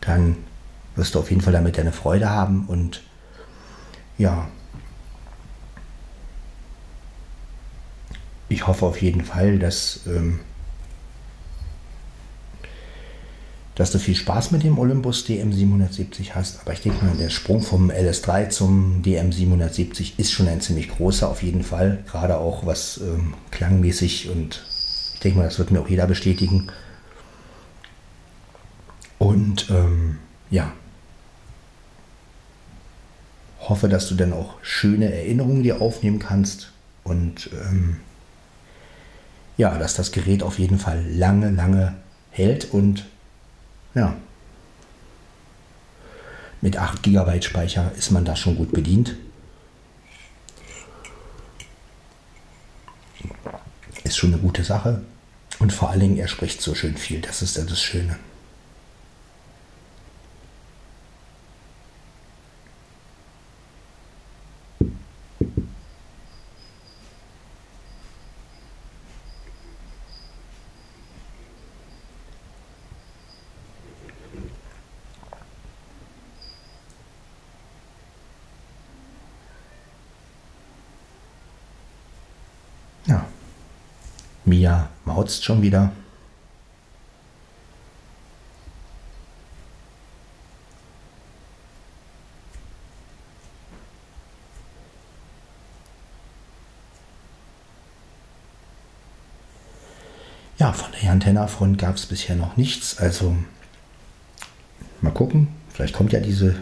dann 0.02 0.38
wirst 0.96 1.16
du 1.16 1.20
auf 1.20 1.32
jeden 1.32 1.42
Fall 1.42 1.54
damit 1.54 1.80
deine 1.80 1.92
Freude 1.92 2.30
haben 2.30 2.68
und 2.68 3.02
ja, 4.20 4.48
ich 8.48 8.68
hoffe 8.68 8.86
auf 8.86 9.02
jeden 9.02 9.26
Fall, 9.26 9.58
dass, 9.58 10.02
ähm, 10.06 10.40
dass 13.76 13.92
du 13.92 13.98
viel 13.98 14.16
Spaß 14.16 14.52
mit 14.52 14.64
dem 14.64 14.78
Olympus 14.78 15.26
DM770 15.26 16.32
hast. 16.36 16.62
Aber 16.62 16.74
ich 16.74 16.82
denke 16.82 17.04
mal, 17.04 17.16
der 17.18 17.30
Sprung 17.30 17.62
vom 17.62 17.90
LS3 17.90 18.50
zum 18.50 19.02
DM770 19.02 20.14
ist 20.18 20.32
schon 20.32 20.48
ein 20.48 20.62
ziemlich 20.62 20.90
großer, 20.90 21.28
auf 21.28 21.42
jeden 21.42 21.64
Fall. 21.64 22.04
Gerade 22.08 22.38
auch 22.38 22.66
was 22.66 22.98
ähm, 22.98 23.34
klangmäßig 23.52 24.30
und 24.30 24.64
ich 25.16 25.20
denke 25.22 25.40
mal, 25.40 25.46
das 25.46 25.58
wird 25.58 25.72
mir 25.72 25.82
auch 25.82 25.90
jeder 25.90 26.06
bestätigen. 26.06 26.68
Und 29.18 29.70
ähm, 29.70 30.18
ja, 30.52 30.72
hoffe, 33.70 33.88
dass 33.88 34.08
du 34.10 34.16
dann 34.16 34.34
auch 34.34 34.56
schöne 34.62 35.12
Erinnerungen 35.14 35.64
dir 35.64 35.82
aufnehmen 35.82 36.20
kannst 36.20 36.72
und 37.04 37.50
ähm, 37.54 37.98
ja, 39.58 39.78
dass 39.78 39.96
das 39.96 40.12
Gerät 40.12 40.44
auf 40.44 40.60
jeden 40.60 40.80
Fall 40.80 41.06
lange, 41.10 41.52
lange 41.52 41.96
hält 42.32 42.74
und 42.74 43.06
ja, 43.96 44.16
mit 46.62 46.78
8 46.78 47.04
GB 47.04 47.42
Speicher 47.42 47.92
ist 47.98 48.12
man 48.12 48.26
da 48.26 48.36
schon 48.36 48.56
gut 48.56 48.72
bedient. 48.72 49.16
Ist 54.04 54.18
schon 54.18 54.34
eine 54.34 54.42
gute 54.42 54.64
Sache 54.64 55.02
und 55.60 55.74
vor 55.74 55.90
allen 55.90 56.00
Dingen, 56.00 56.18
er 56.18 56.28
spricht 56.28 56.62
so 56.62 56.74
schön 56.74 56.98
viel, 56.98 57.22
das 57.22 57.42
ist 57.42 57.58
ja 57.58 57.64
das 57.64 57.82
Schöne. 57.82 58.18
kotzt 85.24 85.46
schon 85.46 85.62
wieder. 85.62 85.90
Ja, 100.58 100.74
von 100.74 100.92
der 101.02 101.12
Antenna-Front 101.12 101.78
gab 101.78 101.96
es 101.96 102.06
bisher 102.06 102.36
noch 102.36 102.58
nichts. 102.58 102.98
Also 102.98 103.38
mal 105.00 105.12
gucken. 105.12 105.48
Vielleicht 105.70 105.94
kommt 105.94 106.12
ja 106.12 106.20
diese, 106.20 106.54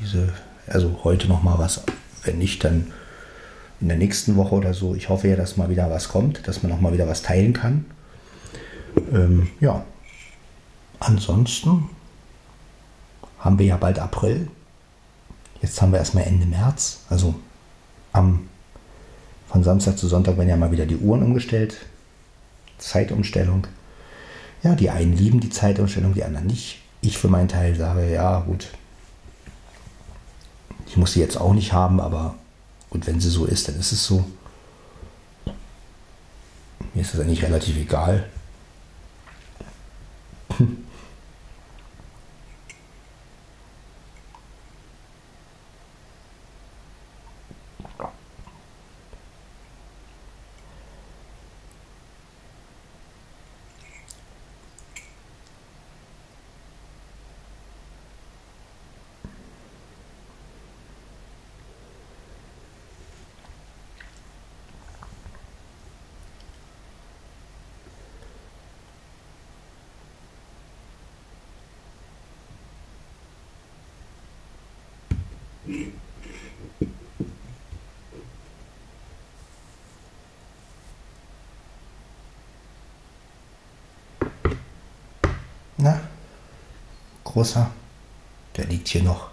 diese, 0.00 0.32
also 0.66 1.00
heute 1.04 1.28
noch 1.28 1.42
mal 1.42 1.58
was. 1.58 1.82
Wenn 2.24 2.38
nicht, 2.38 2.64
dann 2.64 2.92
in 3.80 3.88
der 3.88 3.96
nächsten 3.96 4.36
Woche 4.36 4.54
oder 4.54 4.74
so. 4.74 4.94
Ich 4.94 5.08
hoffe 5.08 5.28
ja, 5.28 5.36
dass 5.36 5.56
mal 5.56 5.70
wieder 5.70 5.90
was 5.90 6.08
kommt, 6.08 6.46
dass 6.46 6.62
man 6.62 6.70
noch 6.70 6.80
mal 6.80 6.92
wieder 6.92 7.08
was 7.08 7.22
teilen 7.22 7.52
kann. 7.52 7.86
Ähm, 9.12 9.48
ja. 9.60 9.84
Ansonsten 10.98 11.88
haben 13.38 13.58
wir 13.58 13.66
ja 13.66 13.76
bald 13.78 13.98
April. 13.98 14.48
Jetzt 15.62 15.80
haben 15.80 15.92
wir 15.92 15.98
erstmal 15.98 16.24
Ende 16.24 16.46
März. 16.46 17.00
Also 17.08 17.34
am, 18.12 18.48
von 19.48 19.64
Samstag 19.64 19.96
zu 19.96 20.08
Sonntag 20.08 20.36
werden 20.36 20.48
ja 20.48 20.56
mal 20.56 20.72
wieder 20.72 20.86
die 20.86 20.98
Uhren 20.98 21.22
umgestellt. 21.22 21.76
Zeitumstellung. 22.76 23.66
Ja, 24.62 24.74
die 24.74 24.90
einen 24.90 25.16
lieben 25.16 25.40
die 25.40 25.50
Zeitumstellung, 25.50 26.12
die 26.12 26.24
anderen 26.24 26.46
nicht. 26.46 26.82
Ich 27.00 27.16
für 27.16 27.28
meinen 27.28 27.48
Teil 27.48 27.74
sage, 27.74 28.12
ja, 28.12 28.40
gut. 28.40 28.68
Ich 30.86 30.98
muss 30.98 31.12
sie 31.12 31.20
jetzt 31.20 31.40
auch 31.40 31.54
nicht 31.54 31.72
haben, 31.72 31.98
aber 31.98 32.34
gut, 32.90 33.06
wenn 33.06 33.20
sie 33.20 33.30
so 33.30 33.46
ist, 33.46 33.68
dann 33.68 33.78
ist 33.78 33.92
es 33.92 34.04
so. 34.04 34.24
Mir 36.94 37.02
ist 37.02 37.14
das 37.14 37.20
eigentlich 37.20 37.42
relativ 37.42 37.76
egal. 37.76 38.28
Na, 40.58 40.66
großer, 87.32 87.70
der 88.56 88.66
liegt 88.66 88.88
hier 88.88 89.02
noch. 89.02 89.29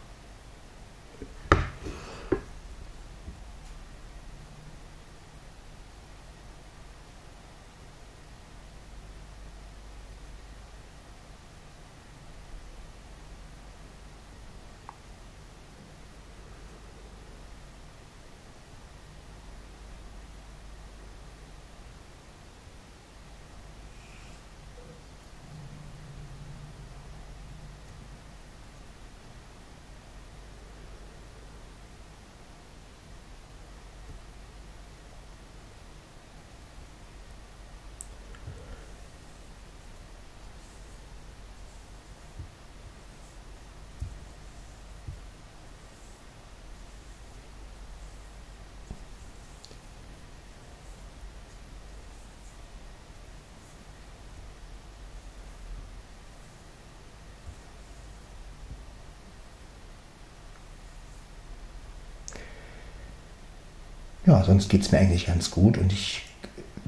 Ja, 64.28 64.44
sonst 64.44 64.70
geht 64.70 64.82
es 64.82 64.92
mir 64.92 65.00
eigentlich 65.00 65.26
ganz 65.26 65.50
gut 65.50 65.78
und 65.78 65.92
ich 65.94 66.24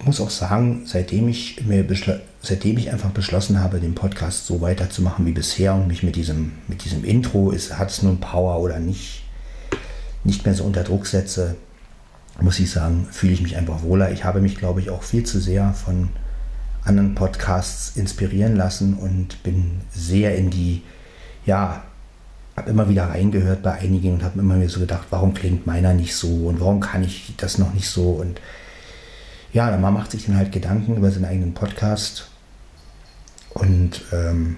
muss 0.04 0.22
auch 0.22 0.30
sagen, 0.30 0.84
seitdem 0.86 1.28
ich 1.28 1.66
mir 1.66 1.86
seitdem 2.42 2.78
ich 2.78 2.92
einfach 2.92 3.12
beschlossen 3.12 3.62
habe, 3.62 3.80
den 3.80 3.96
Podcast 3.96 4.46
so 4.46 4.62
weiterzumachen 4.62 5.26
wie 5.26 5.32
bisher 5.32 5.74
und 5.74 5.88
mich 5.88 6.04
mit 6.04 6.16
diesem, 6.16 6.54
mit 6.68 6.86
diesem 6.86 7.04
Intro, 7.04 7.54
hat 7.54 7.90
es 7.90 8.04
nun 8.04 8.20
Power 8.20 8.60
oder 8.60 8.80
nicht, 8.80 9.24
nicht 10.24 10.46
mehr 10.46 10.54
so 10.54 10.64
unter 10.64 10.84
Druck 10.84 11.08
setze, 11.08 11.56
muss 12.42 12.60
ich 12.60 12.72
sagen, 12.72 13.08
fühle 13.12 13.34
ich 13.34 13.42
mich 13.42 13.58
einfach 13.58 13.84
wohler. 13.84 14.12
Ich 14.12 14.24
habe 14.24 14.42
mich, 14.42 14.56
glaube 14.56 14.80
ich, 14.80 14.90
auch 14.90 15.04
viel 15.04 15.24
zu 15.24 15.40
sehr 15.40 15.74
von 15.74 16.10
anderen 16.86 17.16
Podcasts 17.16 17.98
inspirieren 17.98 18.56
lassen 18.56 18.94
und 18.94 19.44
bin 19.44 19.82
sehr 19.94 20.38
in 20.38 20.50
die, 20.50 20.84
ja, 21.46 21.84
habe 22.60 22.70
immer 22.70 22.90
wieder 22.90 23.06
reingehört 23.06 23.64
bei 23.64 23.72
einigen 23.72 24.14
und 24.14 24.24
habe 24.24 24.40
immer 24.40 24.56
mir 24.56 24.70
so 24.70 24.82
gedacht, 24.82 25.08
warum 25.12 25.34
klingt 25.34 25.66
meiner 25.66 25.94
nicht 25.94 26.14
so 26.14 26.48
und 26.48 26.60
warum 26.60 26.82
kann 26.82 27.04
ich 27.04 27.34
das 27.38 27.58
noch 27.58 27.74
nicht 27.74 27.90
so? 27.90 28.12
Und 28.12 28.42
ja, 29.54 29.76
man 29.78 29.94
macht 29.94 30.12
sich 30.12 30.26
dann 30.26 30.36
halt 30.36 30.52
Gedanken 30.52 30.98
über 30.98 31.10
seinen 31.10 31.26
eigenen 31.26 31.54
Podcast 31.54 32.30
und 33.52 34.02
ähm, 34.12 34.58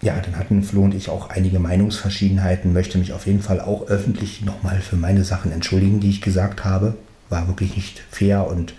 ja, 0.00 0.18
dann 0.18 0.38
hatten 0.38 0.62
Flo 0.62 0.84
und 0.84 0.94
ich 0.94 1.10
auch 1.10 1.28
einige 1.28 1.58
Meinungsverschiedenheiten, 1.58 2.72
möchte 2.72 2.96
mich 2.96 3.12
auf 3.12 3.26
jeden 3.26 3.42
Fall 3.42 3.60
auch 3.60 3.88
öffentlich 3.88 4.42
nochmal 4.42 4.80
für 4.80 4.96
meine 4.96 5.22
Sachen 5.22 5.52
entschuldigen, 5.52 6.00
die 6.00 6.08
ich 6.08 6.22
gesagt 6.22 6.64
habe 6.64 6.96
war 7.32 7.48
wirklich 7.48 7.74
nicht 7.74 8.00
fair 8.10 8.46
und 8.46 8.74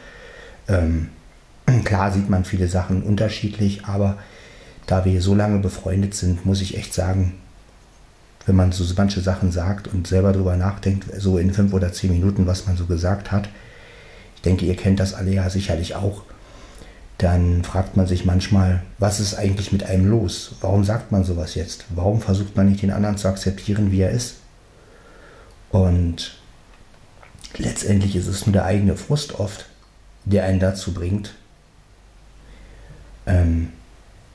ähm, 0.70 1.10
klar 1.84 2.14
sieht 2.14 2.30
man 2.30 2.46
viele 2.46 2.70
Sachen 2.70 3.04
unterschiedlich, 3.04 3.84
aber 3.86 4.18
da 4.86 5.04
wir 5.04 5.22
so 5.22 5.36
lange 5.36 5.60
befreundet 5.60 6.14
sind, 6.14 6.46
muss 6.46 6.62
ich 6.62 6.78
echt 6.78 6.94
sagen, 6.94 7.34
wenn 8.46 8.56
man 8.56 8.72
so 8.72 8.86
manche 8.96 9.22
Sachen 9.22 9.52
sagt 9.52 9.88
und 9.88 10.08
selber 10.08 10.34
darüber 10.34 10.56
nachdenkt, 10.56 11.06
so 11.18 11.38
in 11.38 11.54
fünf 11.54 11.74
oder 11.74 11.92
zehn 11.92 12.12
Minuten, 12.12 12.48
was 12.48 12.68
man 12.68 12.78
so 12.78 12.86
gesagt 12.86 13.32
hat, 13.32 13.50
ich 14.36 14.42
denke, 14.42 14.66
ihr 14.66 14.76
kennt 14.76 15.00
das 15.00 15.14
alle 15.14 15.32
ja 15.32 15.50
sicherlich 15.50 15.96
auch, 15.96 16.24
dann 17.18 17.64
fragt 17.64 17.96
man 17.96 18.06
sich 18.06 18.26
manchmal, 18.26 18.84
was 18.98 19.22
ist 19.22 19.36
eigentlich 19.36 19.72
mit 19.72 19.84
einem 19.84 20.10
los? 20.10 20.56
Warum 20.60 20.84
sagt 20.84 21.12
man 21.12 21.24
sowas 21.24 21.56
jetzt? 21.56 21.86
Warum 21.96 22.20
versucht 22.20 22.58
man 22.58 22.70
nicht 22.70 22.82
den 22.82 22.92
anderen 22.92 23.18
zu 23.18 23.30
akzeptieren, 23.30 23.92
wie 23.92 24.02
er 24.02 24.12
ist? 24.12 24.36
Und 25.70 26.43
letztendlich 27.58 28.16
ist 28.16 28.28
es 28.28 28.46
nur 28.46 28.54
der 28.54 28.66
eigene 28.66 28.96
Frust 28.96 29.40
oft, 29.40 29.66
der 30.26 30.46
einen 30.46 30.60
dazu 30.60 30.94
bringt. 30.94 31.34
Ähm, 33.26 33.72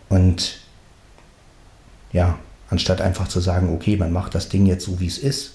und 0.08 0.60
ja, 2.12 2.38
anstatt 2.70 3.00
einfach 3.00 3.28
zu 3.28 3.40
sagen, 3.40 3.74
okay, 3.74 3.96
man 3.96 4.12
macht 4.12 4.34
das 4.34 4.48
Ding 4.48 4.66
jetzt 4.66 4.84
so, 4.84 5.00
wie 5.00 5.06
es 5.06 5.18
ist, 5.18 5.54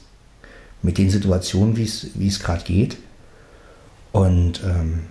mit 0.81 0.97
den 0.97 1.09
Situationen, 1.09 1.77
wie 1.77 2.27
es 2.27 2.39
gerade 2.39 2.63
geht. 2.63 2.97
Und 4.11 4.61
ähm, 4.63 5.07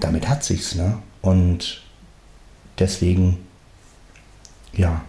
damit 0.00 0.28
hat 0.28 0.44
sich's, 0.44 0.74
ne? 0.74 0.98
Und 1.20 1.82
deswegen, 2.78 3.38
ja, 4.72 5.04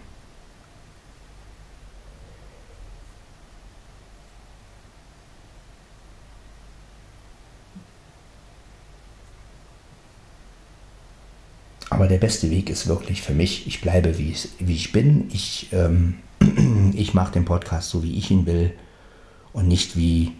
Aber 11.96 12.10
der 12.10 12.18
beste 12.18 12.50
Weg 12.52 12.70
ist 12.70 12.88
wirklich 12.88 13.22
für 13.22 13.34
mich, 13.34 13.68
ich 13.68 13.80
bleibe 13.80 14.18
wie, 14.18 14.36
wie 14.60 14.76
ich 14.76 14.92
bin. 14.92 15.30
Ich, 15.32 15.70
ähm, 15.72 16.16
ich 16.94 17.14
mache 17.14 17.32
den 17.32 17.46
Podcast 17.46 17.90
so, 17.90 18.04
wie 18.04 18.18
ich 18.18 18.30
ihn 18.30 18.46
will 18.46 18.74
und 19.54 19.70
nicht 19.70 19.96
wie, 19.96 20.34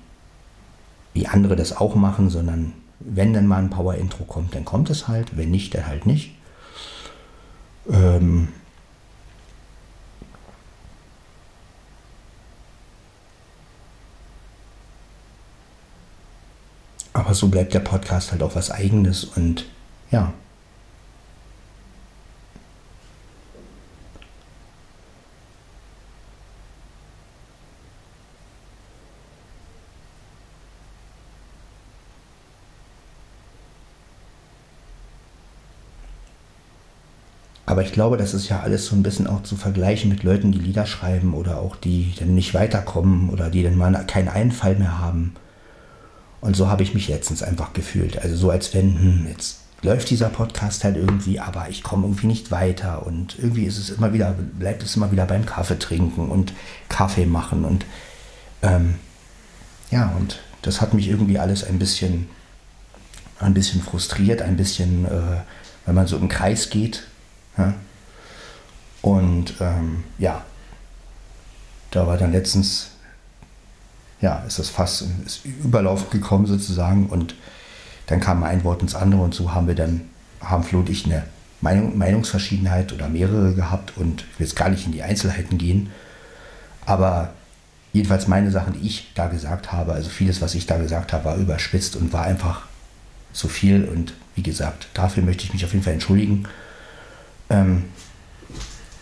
wie 1.14 1.28
andere 1.28 1.56
das 1.56 1.78
auch 1.78 1.96
machen, 1.96 2.30
sondern 2.30 2.74
wenn 3.00 3.32
dann 3.32 3.48
mal 3.48 3.60
ein 3.60 3.70
Power-Intro 3.70 4.26
kommt, 4.26 4.54
dann 4.54 4.66
kommt 4.66 4.90
es 4.90 5.08
halt. 5.08 5.38
Wenn 5.38 5.50
nicht, 5.50 5.74
dann 5.74 5.88
halt 5.88 6.06
nicht. 6.06 6.36
Ähm, 7.90 8.50
aber 17.14 17.34
so 17.34 17.48
bleibt 17.48 17.74
der 17.74 17.80
Podcast 17.80 18.34
halt 18.34 18.44
auch 18.44 18.56
was 18.56 18.72
Eigenes 18.72 19.24
und 19.24 19.64
ja. 20.12 20.34
Aber 37.66 37.82
ich 37.82 37.92
glaube, 37.92 38.18
das 38.18 38.34
ist 38.34 38.48
ja 38.48 38.60
alles 38.60 38.86
so 38.86 38.96
ein 38.96 39.02
bisschen 39.02 39.26
auch 39.26 39.42
zu 39.44 39.56
vergleichen 39.56 40.10
mit 40.10 40.24
Leuten, 40.24 40.52
die 40.52 40.60
Lieder 40.60 40.86
schreiben 40.86 41.34
oder 41.34 41.58
auch 41.58 41.76
die 41.76 42.14
dann 42.20 42.36
nicht 42.36 42.54
weiterkommen 42.54 43.30
oder 43.30 43.50
die 43.50 43.64
dann 43.64 43.76
mal 43.76 44.06
keinen 44.06 44.28
Einfall 44.28 44.76
mehr 44.76 45.00
haben. 45.00 45.34
Und 46.42 46.56
so 46.56 46.70
habe 46.70 46.84
ich 46.84 46.94
mich 46.94 47.08
letztens 47.08 47.42
einfach 47.42 47.74
gefühlt. 47.74 48.22
Also 48.22 48.36
so 48.36 48.52
als 48.52 48.76
wenn, 48.76 49.00
hm, 49.00 49.28
jetzt 49.30 49.62
läuft 49.82 50.12
dieser 50.12 50.30
Podcast 50.30 50.84
halt 50.84 50.96
irgendwie, 50.96 51.40
aber 51.40 51.68
ich 51.70 51.82
komme 51.82 52.06
irgendwie 52.06 52.28
nicht 52.28 52.52
weiter 52.52 53.06
und 53.06 53.38
irgendwie 53.40 53.66
ist 53.66 53.80
es 53.80 53.90
immer 53.90 54.14
wieder, 54.14 54.36
bleibt 54.60 54.84
es 54.84 54.96
immer 54.96 55.12
wieder 55.12 55.26
beim 55.26 55.46
Kaffee 55.46 55.80
trinken 55.80 56.30
und 56.30 56.54
Kaffee 56.88 57.26
machen 57.26 57.66
und 57.66 57.86
ähm, 58.62 58.96
ja, 59.90 60.14
und 60.18 60.40
das 60.62 60.82
hat 60.82 60.94
mich 60.94 61.08
irgendwie 61.08 61.40
alles 61.40 61.64
ein 61.64 61.80
bisschen, 61.80 62.28
ein 63.40 63.54
bisschen 63.54 63.82
frustriert, 63.82 64.42
ein 64.42 64.56
bisschen, 64.56 65.06
äh, 65.06 65.42
wenn 65.86 65.96
man 65.96 66.08
so 66.08 66.18
im 66.18 66.30
Kreis 66.30 66.70
geht 66.70 67.04
ja? 67.58 67.74
Und 69.02 69.54
ähm, 69.60 70.04
ja, 70.18 70.44
da 71.92 72.08
war 72.08 72.18
dann 72.18 72.32
letztens, 72.32 72.90
ja, 74.20 74.40
ist 74.48 74.58
das 74.58 74.70
fast 74.70 75.06
ist 75.26 75.46
Überlauf 75.46 76.10
gekommen 76.10 76.48
sozusagen 76.48 77.08
und 77.08 77.36
dann 78.08 78.20
kam 78.20 78.44
ein 78.44 78.64
Wort 78.64 78.82
ins 78.82 78.96
andere 78.96 79.22
und 79.22 79.36
so 79.36 79.54
haben 79.54 79.68
wir 79.68 79.76
dann, 79.76 80.02
haben 80.42 80.64
Flo 80.64 80.80
und 80.80 80.90
ich 80.90 81.06
eine 81.06 81.24
Meinung, 81.62 81.98
Meinungsverschiedenheit 81.98 82.94
oder 82.94 83.08
mehrere 83.08 83.54
gehabt 83.54 83.94
und 83.96 84.22
ich 84.34 84.40
will 84.40 84.48
jetzt 84.48 84.56
gar 84.56 84.70
nicht 84.70 84.88
in 84.88 84.92
die 84.92 85.04
Einzelheiten 85.04 85.60
gehen, 85.60 85.92
aber 86.88 87.34
jedenfalls 87.94 88.28
meine 88.28 88.50
Sachen, 88.50 88.74
die 88.74 88.88
ich 88.88 89.12
da 89.14 89.28
gesagt 89.28 89.72
habe, 89.72 89.94
also 89.94 90.10
vieles, 90.10 90.42
was 90.42 90.56
ich 90.56 90.66
da 90.66 90.78
gesagt 90.78 91.14
habe, 91.14 91.26
war 91.26 91.36
überspitzt 91.36 91.96
und 91.96 92.12
war 92.12 92.24
einfach 92.24 92.64
zu 93.34 93.48
viel 93.48 93.86
und 93.86 94.14
wie 94.34 94.44
gesagt, 94.44 94.88
dafür 94.96 95.22
möchte 95.22 95.44
ich 95.44 95.54
mich 95.54 95.64
auf 95.64 95.74
jeden 95.74 95.84
Fall 95.84 95.94
entschuldigen 95.94 96.48
ähm, 97.50 97.86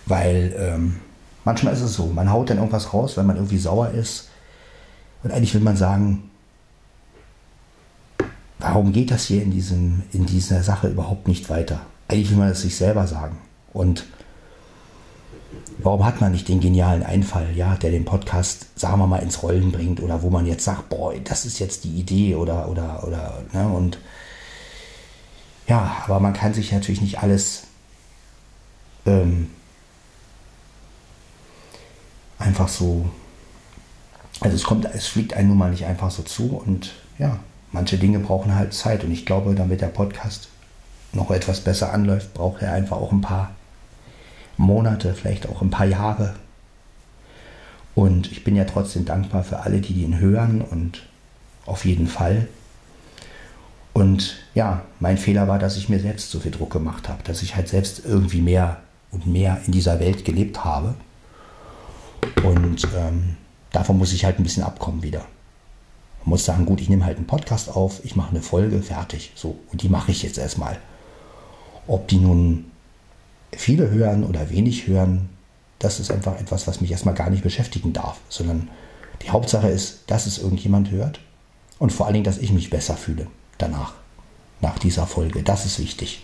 weil 0.06 0.56
ähm, 0.58 1.00
manchmal 1.44 1.74
ist 1.74 1.82
es 1.82 1.94
so, 1.94 2.08
man 2.08 2.32
haut 2.32 2.50
dann 2.50 2.58
irgendwas 2.58 2.94
raus, 2.94 3.18
weil 3.18 3.24
man 3.24 3.38
irgendwie 3.38 3.58
sauer 3.58 3.92
ist. 3.92 4.30
Und 5.24 5.32
eigentlich 5.32 5.54
will 5.54 5.62
man 5.62 5.78
sagen, 5.78 6.30
warum 8.60 8.92
geht 8.92 9.12
das 9.12 9.26
hier 9.26 9.42
in, 9.42 9.52
diesem, 9.52 10.04
in 10.12 10.26
dieser 10.26 10.64
Sache 10.64 10.88
überhaupt 10.88 11.28
nicht 11.28 11.50
weiter? 11.50 11.82
Eigentlich 12.08 12.30
will 12.30 12.38
man 12.38 12.50
es 12.50 12.62
sich 12.62 12.76
selber 12.76 13.08
sagen. 13.08 13.38
Und 13.72 14.06
warum 15.78 16.06
hat 16.06 16.22
man 16.22 16.32
nicht 16.32 16.48
den 16.48 16.60
genialen 16.60 17.04
Einfall, 17.04 17.56
ja, 17.56 17.76
der 17.76 17.92
den 17.92 18.06
Podcast, 18.06 18.68
sagen 18.76 19.00
wir 19.00 19.08
mal, 19.08 19.20
ins 19.20 19.44
Rollen 19.44 19.72
bringt 19.72 20.02
oder 20.02 20.22
wo 20.22 20.30
man 20.30 20.46
jetzt 20.46 20.66
sagt, 20.66 20.90
boah, 20.90 21.14
das 21.24 21.46
ist 21.46 21.60
jetzt 21.60 21.84
die 21.84 22.00
Idee 22.00 22.36
oder, 22.36 22.70
oder, 22.70 23.06
oder, 23.06 23.44
ne, 23.54 23.68
und 23.68 23.98
ja, 25.68 26.04
aber 26.06 26.20
man 26.20 26.34
kann 26.34 26.54
sich 26.54 26.72
natürlich 26.72 27.02
nicht 27.02 27.20
alles 27.20 27.64
ähm, 29.06 29.50
einfach 32.40 32.68
so, 32.68 33.10
also 34.40 34.56
es 34.56 34.64
kommt, 34.64 34.86
es 34.86 35.08
fliegt 35.08 35.34
einem 35.34 35.50
nun 35.50 35.58
mal 35.58 35.72
nicht 35.72 35.86
einfach 35.86 36.12
so 36.12 36.24
zu 36.24 36.56
und 36.56 36.94
ja, 37.18 37.40
manche 37.72 37.98
Dinge 37.98 38.20
brauchen 38.20 38.56
halt 38.56 38.74
Zeit 38.74 39.04
und 39.04 39.12
ich 39.12 39.26
glaube, 39.26 39.56
damit 39.56 39.82
der 39.82 39.88
Podcast 39.88 40.50
noch 41.14 41.32
etwas 41.32 41.62
besser 41.62 41.94
anläuft, 41.94 42.34
braucht 42.34 42.62
er 42.62 42.74
einfach 42.74 42.98
auch 42.98 43.12
ein 43.12 43.22
paar 43.22 43.52
Monate, 44.58 45.14
vielleicht 45.14 45.48
auch 45.48 45.62
ein 45.62 45.70
paar 45.70 45.86
Jahre. 45.86 46.36
Und 47.96 48.32
ich 48.32 48.44
bin 48.44 48.56
ja 48.56 48.66
trotzdem 48.66 49.06
dankbar 49.06 49.44
für 49.44 49.60
alle, 49.60 49.80
die 49.80 50.02
ihn 50.02 50.20
hören 50.20 50.62
und 50.62 51.04
auf 51.66 51.86
jeden 51.86 52.08
Fall. 52.08 52.48
Und 53.94 54.38
ja, 54.56 54.82
mein 55.00 55.20
Fehler 55.20 55.48
war, 55.48 55.60
dass 55.60 55.78
ich 55.78 55.90
mir 55.90 56.00
selbst 56.00 56.32
so 56.32 56.40
viel 56.40 56.52
Druck 56.52 56.72
gemacht 56.72 57.08
habe, 57.10 57.22
dass 57.24 57.44
ich 57.44 57.56
halt 57.56 57.68
selbst 57.68 58.04
irgendwie 58.06 58.42
mehr 58.42 58.82
und 59.14 59.28
mehr 59.28 59.62
in 59.66 59.72
dieser 59.72 60.00
Welt 60.00 60.26
gelebt 60.26 60.66
habe. 60.66 60.96
Und 62.44 62.88
ähm, 62.96 63.38
davon 63.72 63.98
muss 63.98 64.12
ich 64.12 64.26
halt 64.26 64.40
ein 64.40 64.44
bisschen 64.44 64.64
abkommen 64.64 65.04
wieder. 65.04 65.26
Man 66.22 66.30
muss 66.30 66.46
sagen, 66.46 66.66
gut, 66.66 66.82
ich 66.82 66.90
nehme 66.90 67.06
halt 67.06 67.18
einen 67.18 67.28
Podcast 67.28 67.70
auf, 67.70 68.04
ich 68.04 68.16
mache 68.16 68.32
eine 68.32 68.42
Folge, 68.42 68.82
fertig. 68.82 69.32
So, 69.36 69.60
und 69.72 69.82
die 69.82 69.90
mache 69.90 70.12
ich 70.12 70.24
jetzt 70.24 70.38
erstmal. 70.38 70.78
Ob 71.88 72.08
die 72.08 72.18
nun 72.18 72.72
viele 73.52 73.90
hören 73.90 74.24
oder 74.24 74.50
wenig 74.50 74.88
hören, 74.88 75.30
das 75.80 76.00
ist 76.00 76.12
einfach 76.12 76.40
etwas, 76.40 76.66
was 76.66 76.82
mich 76.82 76.92
erstmal 76.92 77.14
gar 77.14 77.30
nicht 77.30 77.44
beschäftigen 77.44 77.94
darf, 77.94 78.20
sondern 78.30 78.70
die 79.22 79.30
Hauptsache 79.30 79.68
ist, 79.68 80.04
dass 80.08 80.26
es 80.26 80.38
irgendjemand 80.40 80.92
hört 80.92 81.20
und 81.78 81.92
vor 81.92 82.06
allen 82.06 82.14
Dingen, 82.14 82.26
dass 82.26 82.38
ich 82.38 82.52
mich 82.52 82.70
besser 82.70 82.96
fühle 82.96 83.28
danach, 83.58 83.94
nach 84.62 84.80
dieser 84.80 85.06
Folge. 85.06 85.44
Das 85.44 85.66
ist 85.66 85.80
wichtig. 85.80 86.24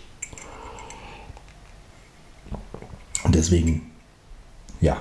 Und 3.24 3.34
deswegen, 3.34 3.90
ja, 4.80 4.96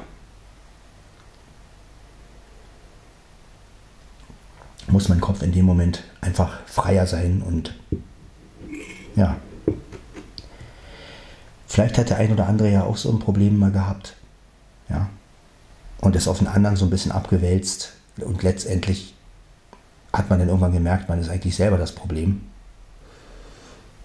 muss 4.88 5.10
mein 5.10 5.22
Kopf 5.22 5.42
in 5.42 5.52
dem 5.52 5.66
Moment 5.66 6.04
einfach 6.22 6.60
freier 6.66 7.06
sein 7.08 7.42
und 7.42 7.76
ja. 9.16 9.38
Vielleicht 11.68 11.98
hat 11.98 12.10
der 12.10 12.18
ein 12.18 12.32
oder 12.32 12.48
andere 12.48 12.72
ja 12.72 12.84
auch 12.84 12.98
so 12.98 13.12
ein 13.12 13.20
Problem 13.20 13.58
mal 13.58 13.72
gehabt. 13.72 14.16
Ja. 14.90 15.10
Und 16.02 16.16
es 16.16 16.28
auf 16.28 16.40
den 16.40 16.48
anderen 16.48 16.76
so 16.76 16.86
ein 16.86 16.90
bisschen 16.90 17.12
abgewälzt. 17.12 17.94
Und 18.18 18.42
letztendlich 18.42 19.14
hat 20.12 20.30
man 20.30 20.40
dann 20.40 20.48
irgendwann 20.48 20.72
gemerkt, 20.72 21.10
man 21.10 21.20
ist 21.20 21.30
eigentlich 21.30 21.56
selber 21.56 21.78
das 21.78 21.94
Problem. 21.94 22.49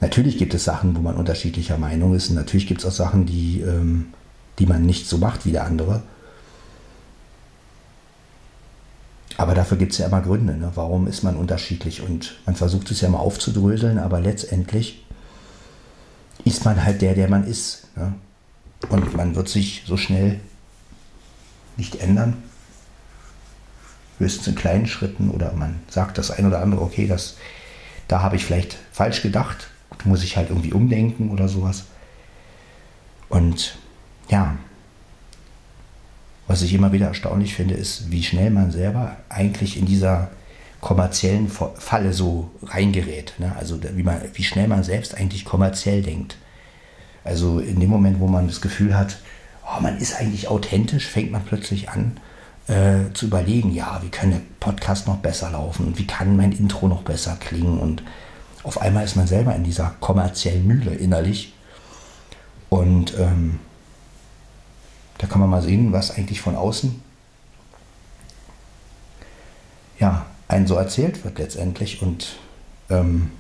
Natürlich 0.05 0.37
gibt 0.37 0.53
es 0.53 0.65
Sachen, 0.65 0.95
wo 0.95 1.01
man 1.01 1.17
unterschiedlicher 1.17 1.79
Meinung 1.79 2.15
ist. 2.15 2.29
Und 2.29 2.35
natürlich 2.35 2.67
gibt 2.67 2.83
es 2.83 2.87
auch 2.87 2.93
Sachen, 2.93 3.25
die, 3.25 3.63
ähm, 3.63 4.13
die 4.59 4.67
man 4.67 4.85
nicht 4.85 5.09
so 5.09 5.17
macht 5.17 5.47
wie 5.47 5.53
der 5.53 5.65
andere. 5.65 6.03
Aber 9.39 9.55
dafür 9.55 9.79
gibt 9.79 9.93
es 9.93 9.99
ja 9.99 10.07
immer 10.09 10.21
Gründe. 10.21 10.59
Ne? 10.59 10.73
Warum 10.75 11.07
ist 11.07 11.23
man 11.23 11.37
unterschiedlich? 11.37 12.03
Und 12.03 12.37
man 12.45 12.55
versucht 12.55 12.91
es 12.91 13.01
ja 13.01 13.09
mal 13.09 13.19
aufzudröseln, 13.19 13.99
aber 13.99 14.21
letztendlich 14.21 15.07
ist 16.45 16.67
man 16.67 16.85
halt 16.85 17.01
der, 17.01 17.15
der 17.15 17.31
man 17.31 17.47
ist. 17.47 17.89
Ne? 17.97 18.13
Und 18.91 19.17
man 19.17 19.35
wird 19.35 19.49
sich 19.49 19.85
so 19.87 19.97
schnell 19.97 20.39
nicht 21.79 21.97
ändern. 21.97 22.43
Höchstens 24.19 24.49
in 24.49 24.55
kleinen 24.55 24.87
Schritten 24.87 25.31
oder 25.31 25.55
man 25.55 25.77
sagt 25.89 26.19
das 26.19 26.31
ein 26.31 26.45
oder 26.45 26.61
andere, 26.61 26.83
okay, 26.83 27.07
das, 27.07 27.37
da 28.07 28.21
habe 28.21 28.37
ich 28.37 28.45
vielleicht 28.45 28.77
falsch 28.93 29.23
gedacht 29.23 29.69
muss 30.05 30.23
ich 30.23 30.37
halt 30.37 30.51
irgendwie 30.51 30.73
umdenken 30.73 31.31
oder 31.31 31.49
sowas. 31.49 31.85
Und 33.29 33.79
ja, 34.29 34.57
was 36.47 36.63
ich 36.63 36.75
immer 36.75 36.93
wieder 36.93 37.09
erstaunlich 37.09 37.55
finde, 37.55 37.75
ist, 37.75 38.11
wie 38.11 38.23
schnell 38.23 38.51
man 38.51 38.71
selber 38.71 39.17
eigentlich 39.29 39.79
in 39.79 39.87
dieser 39.87 40.31
kommerziellen 40.81 41.49
Falle 41.49 42.13
so 42.13 42.51
reingerät. 42.63 43.35
Ne? 43.39 43.55
Also 43.57 43.81
wie, 43.83 44.03
man, 44.03 44.21
wie 44.35 44.45
schnell 44.45 44.69
man 44.69 44.85
selbst 44.85 45.15
eigentlich 45.17 45.47
kommerziell 45.47 46.03
denkt. 46.03 46.37
Also 47.25 47.59
in 47.59 47.81
dem 47.81 47.89
Moment, 47.89 48.21
wo 48.21 48.27
man 48.27 48.47
das 48.47 48.61
Gefühl 48.61 48.97
hat, 48.97 49.17
oh, 49.65 49.81
man 49.81 49.97
ist 49.97 50.15
eigentlich 50.21 50.49
authentisch, 50.49 51.07
fängt 51.07 51.33
man 51.33 51.43
plötzlich 51.43 51.89
an 51.89 52.19
äh, 52.67 53.13
zu 53.15 53.27
überlegen, 53.27 53.73
ja, 53.73 54.01
wie 54.03 54.11
kann 54.11 54.31
der 54.31 54.41
Podcast 54.61 55.07
noch 55.07 55.17
besser 55.17 55.51
laufen 55.51 55.87
und 55.87 55.99
wie 55.99 56.07
kann 56.07 56.37
mein 56.37 56.53
Intro 56.53 56.87
noch 56.87 57.03
besser 57.03 57.37
klingen 57.41 57.79
und 57.79 58.03
auf 58.65 58.81
einmal 58.81 59.05
ist 59.05 59.15
man 59.15 59.27
selber 59.27 59.55
in 59.55 59.63
dieser 59.63 59.95
kommerziellen 60.01 60.67
Mühle 60.67 60.95
innerlich. 60.95 61.53
Und 62.71 63.17
ähm, 63.19 63.61
da 65.19 65.27
kann 65.27 65.41
man 65.41 65.51
mal 65.51 65.63
sehen, 65.63 65.93
was 65.93 66.11
eigentlich 66.11 66.41
von 66.41 66.57
außen 66.57 67.01
ja, 70.01 70.27
einen 70.49 70.67
so 70.67 70.75
erzählt 70.75 71.25
wird 71.25 71.39
letztendlich. 71.39 72.03
Und 72.03 72.37
ähm, 72.91 73.31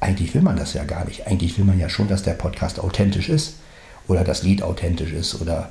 eigentlich 0.00 0.34
will 0.34 0.42
man 0.42 0.56
das 0.56 0.74
ja 0.74 0.84
gar 0.84 1.04
nicht. 1.06 1.26
Eigentlich 1.26 1.58
will 1.58 1.64
man 1.64 1.78
ja 1.78 1.88
schon, 1.88 2.08
dass 2.08 2.22
der 2.22 2.34
Podcast 2.34 2.78
authentisch 2.78 3.28
ist 3.28 3.56
oder 4.06 4.22
das 4.22 4.42
Lied 4.42 4.62
authentisch 4.62 5.12
ist 5.12 5.40
oder 5.40 5.70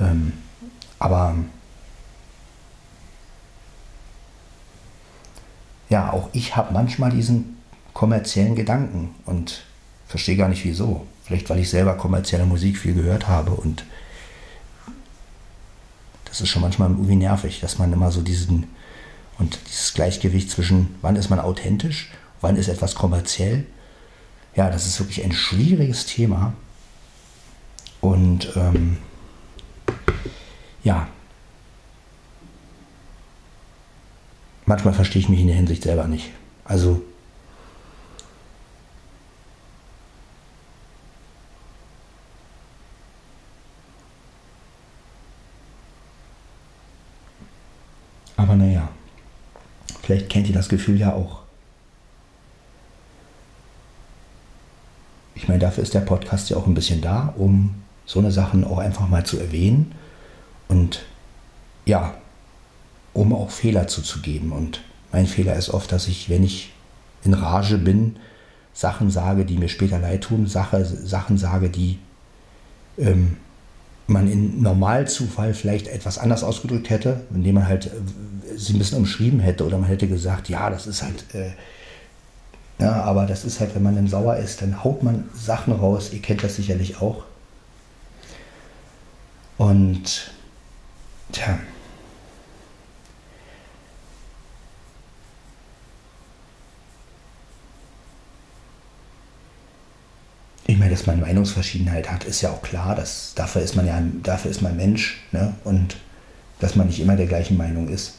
ähm, 0.00 0.32
aber 0.98 1.36
ja, 5.88 6.12
auch 6.12 6.28
ich 6.32 6.56
habe 6.56 6.72
manchmal 6.72 7.10
diesen 7.10 7.57
kommerziellen 7.98 8.54
Gedanken 8.54 9.12
und 9.26 9.64
verstehe 10.06 10.36
gar 10.36 10.48
nicht 10.48 10.64
wieso. 10.64 11.04
Vielleicht 11.24 11.50
weil 11.50 11.58
ich 11.58 11.68
selber 11.68 11.96
kommerzielle 11.96 12.46
Musik 12.46 12.78
viel 12.78 12.94
gehört 12.94 13.26
habe 13.26 13.50
und 13.50 13.84
das 16.26 16.40
ist 16.40 16.48
schon 16.48 16.62
manchmal 16.62 16.90
irgendwie 16.90 17.16
nervig, 17.16 17.58
dass 17.58 17.78
man 17.78 17.92
immer 17.92 18.12
so 18.12 18.22
diesen 18.22 18.68
und 19.38 19.58
dieses 19.66 19.94
Gleichgewicht 19.94 20.48
zwischen 20.48 20.94
wann 21.02 21.16
ist 21.16 21.28
man 21.28 21.40
authentisch 21.40 22.10
Wann 22.40 22.56
ist 22.56 22.68
etwas 22.68 22.94
kommerziell? 22.94 23.66
Ja, 24.54 24.70
das 24.70 24.86
ist 24.86 25.00
wirklich 25.00 25.24
ein 25.24 25.32
schwieriges 25.32 26.06
Thema. 26.06 26.52
Und 28.00 28.52
ähm, 28.54 28.98
ja, 30.84 31.08
manchmal 34.66 34.94
verstehe 34.94 35.20
ich 35.20 35.28
mich 35.28 35.40
in 35.40 35.48
der 35.48 35.56
Hinsicht 35.56 35.82
selber 35.82 36.06
nicht. 36.06 36.30
Also 36.64 37.02
Aber 48.48 48.56
naja, 48.56 48.88
vielleicht 50.00 50.30
kennt 50.30 50.48
ihr 50.48 50.54
das 50.54 50.70
Gefühl 50.70 50.98
ja 50.98 51.12
auch. 51.12 51.40
Ich 55.34 55.48
meine, 55.48 55.60
dafür 55.60 55.82
ist 55.82 55.92
der 55.92 56.00
Podcast 56.00 56.48
ja 56.48 56.56
auch 56.56 56.66
ein 56.66 56.72
bisschen 56.72 57.02
da, 57.02 57.34
um 57.36 57.74
so 58.06 58.20
eine 58.20 58.32
Sachen 58.32 58.64
auch 58.64 58.78
einfach 58.78 59.06
mal 59.06 59.26
zu 59.26 59.38
erwähnen 59.38 59.94
und 60.66 61.04
ja, 61.84 62.14
um 63.12 63.34
auch 63.34 63.50
Fehler 63.50 63.86
zuzugeben. 63.86 64.52
Und 64.52 64.80
mein 65.12 65.26
Fehler 65.26 65.54
ist 65.54 65.68
oft, 65.68 65.92
dass 65.92 66.08
ich, 66.08 66.30
wenn 66.30 66.42
ich 66.42 66.72
in 67.24 67.34
Rage 67.34 67.76
bin, 67.76 68.16
Sachen 68.72 69.10
sage, 69.10 69.44
die 69.44 69.58
mir 69.58 69.68
später 69.68 69.98
leid 69.98 70.24
tun, 70.24 70.46
Sache, 70.46 70.86
Sachen 70.86 71.36
sage, 71.36 71.68
die 71.68 71.98
ähm, 72.96 73.36
man 74.08 74.30
in 74.30 74.62
Normalzufall 74.62 75.54
vielleicht 75.54 75.86
etwas 75.86 76.18
anders 76.18 76.42
ausgedrückt 76.42 76.90
hätte, 76.90 77.20
indem 77.32 77.56
man 77.56 77.68
halt 77.68 77.86
äh, 77.86 77.90
sie 78.56 78.72
ein 78.72 78.78
bisschen 78.78 78.98
umschrieben 78.98 79.38
hätte 79.38 79.64
oder 79.64 79.78
man 79.78 79.88
hätte 79.88 80.08
gesagt, 80.08 80.48
ja, 80.48 80.70
das 80.70 80.86
ist 80.86 81.02
halt, 81.02 81.24
äh, 81.34 81.50
ja, 82.80 83.02
aber 83.02 83.26
das 83.26 83.44
ist 83.44 83.60
halt, 83.60 83.74
wenn 83.74 83.82
man 83.82 83.94
dann 83.94 84.08
sauer 84.08 84.36
ist, 84.36 84.62
dann 84.62 84.82
haut 84.82 85.02
man 85.02 85.28
Sachen 85.34 85.74
raus, 85.74 86.10
ihr 86.12 86.22
kennt 86.22 86.42
das 86.42 86.56
sicherlich 86.56 87.00
auch. 87.00 87.24
Und, 89.58 90.30
tja, 91.32 91.58
meine, 100.88 100.96
dass 100.96 101.06
man 101.06 101.20
Meinungsverschiedenheit 101.20 102.10
hat, 102.10 102.24
ist 102.24 102.40
ja 102.40 102.50
auch 102.50 102.62
klar. 102.62 102.94
Dass, 102.94 103.32
dafür 103.34 103.62
ist 103.62 103.76
man 103.76 103.86
ja 103.86 104.02
dafür 104.22 104.50
ist 104.50 104.62
man 104.62 104.76
Mensch. 104.76 105.22
Ne? 105.32 105.54
Und 105.64 105.96
dass 106.60 106.76
man 106.76 106.86
nicht 106.86 107.00
immer 107.00 107.16
der 107.16 107.26
gleichen 107.26 107.56
Meinung 107.56 107.88
ist, 107.88 108.14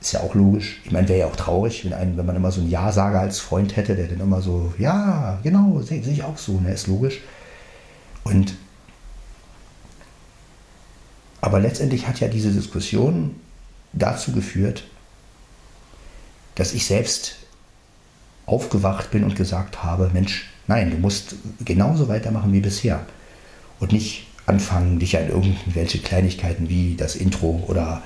ist 0.00 0.12
ja 0.12 0.20
auch 0.20 0.34
logisch. 0.34 0.80
Ich 0.84 0.92
meine, 0.92 1.08
wäre 1.08 1.20
ja 1.20 1.26
auch 1.26 1.36
traurig, 1.36 1.84
wenn, 1.84 1.92
ein, 1.92 2.16
wenn 2.16 2.26
man 2.26 2.36
immer 2.36 2.52
so 2.52 2.60
einen 2.60 2.70
Ja-Sager 2.70 3.20
als 3.20 3.40
Freund 3.40 3.76
hätte, 3.76 3.96
der 3.96 4.06
dann 4.06 4.20
immer 4.20 4.40
so, 4.42 4.72
ja, 4.78 5.38
genau, 5.42 5.80
sehe 5.80 6.02
seh 6.02 6.12
ich 6.12 6.22
auch 6.22 6.38
so, 6.38 6.60
ne? 6.60 6.72
ist 6.72 6.86
logisch. 6.86 7.20
Und 8.22 8.54
aber 11.40 11.60
letztendlich 11.60 12.08
hat 12.08 12.20
ja 12.20 12.28
diese 12.28 12.50
Diskussion 12.50 13.36
dazu 13.92 14.32
geführt, 14.32 14.84
dass 16.54 16.72
ich 16.72 16.86
selbst 16.86 17.36
aufgewacht 18.46 19.10
bin 19.10 19.24
und 19.24 19.36
gesagt 19.36 19.82
habe, 19.82 20.10
Mensch, 20.14 20.48
Nein, 20.66 20.90
du 20.90 20.96
musst 20.96 21.36
genauso 21.64 22.08
weitermachen 22.08 22.52
wie 22.52 22.60
bisher. 22.60 23.06
Und 23.80 23.92
nicht 23.92 24.26
anfangen, 24.46 24.98
dich 24.98 25.16
an 25.16 25.28
irgendwelche 25.28 25.98
Kleinigkeiten 25.98 26.68
wie 26.68 26.96
das 26.96 27.16
Intro 27.16 27.64
oder 27.66 28.02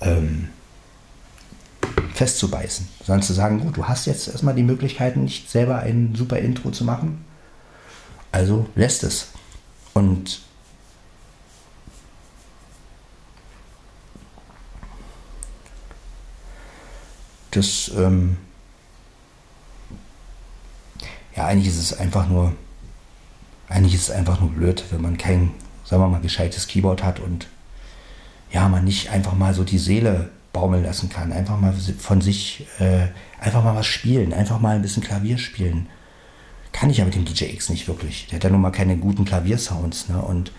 ähm, 0.00 0.48
festzubeißen, 2.14 2.88
sondern 3.04 3.22
zu 3.22 3.32
sagen, 3.32 3.60
gut, 3.60 3.76
du 3.76 3.86
hast 3.86 4.06
jetzt 4.06 4.28
erstmal 4.28 4.54
die 4.54 4.62
Möglichkeiten, 4.62 5.24
nicht 5.24 5.50
selber 5.50 5.80
ein 5.80 6.14
super 6.14 6.38
Intro 6.38 6.70
zu 6.70 6.84
machen, 6.84 7.24
also 8.32 8.66
lässt 8.74 9.04
es. 9.04 9.28
Und 9.94 10.42
das 17.50 17.90
ähm, 17.96 18.36
ja, 21.36 21.46
eigentlich 21.46 21.68
ist 21.68 21.78
es 21.78 21.98
einfach 21.98 22.28
nur, 22.28 22.52
eigentlich 23.68 23.94
ist 23.94 24.08
es 24.08 24.10
einfach 24.10 24.40
nur 24.40 24.50
blöd, 24.50 24.84
wenn 24.90 25.02
man 25.02 25.18
kein, 25.18 25.52
sagen 25.84 26.02
wir 26.02 26.08
mal, 26.08 26.20
gescheites 26.20 26.66
Keyboard 26.66 27.04
hat 27.04 27.20
und 27.20 27.46
ja, 28.50 28.68
man 28.68 28.84
nicht 28.84 29.10
einfach 29.10 29.34
mal 29.34 29.52
so 29.52 29.62
die 29.62 29.78
Seele 29.78 30.30
baumeln 30.52 30.84
lassen 30.84 31.10
kann, 31.10 31.32
einfach 31.32 31.60
mal 31.60 31.74
von 31.98 32.22
sich, 32.22 32.66
äh, 32.78 33.08
einfach 33.38 33.62
mal 33.62 33.76
was 33.76 33.86
spielen, 33.86 34.32
einfach 34.32 34.60
mal 34.60 34.76
ein 34.76 34.82
bisschen 34.82 35.02
Klavier 35.02 35.36
spielen. 35.36 35.88
Kann 36.72 36.88
ich 36.88 36.98
ja 36.98 37.04
mit 37.04 37.14
dem 37.14 37.24
DJX 37.26 37.68
nicht 37.68 37.88
wirklich. 37.88 38.26
Der 38.28 38.36
hat 38.36 38.44
ja 38.44 38.50
nun 38.50 38.60
mal 38.62 38.70
keine 38.70 38.96
guten 38.96 39.24
Klaviersounds, 39.24 40.08
ne? 40.08 40.20
Und 40.20 40.52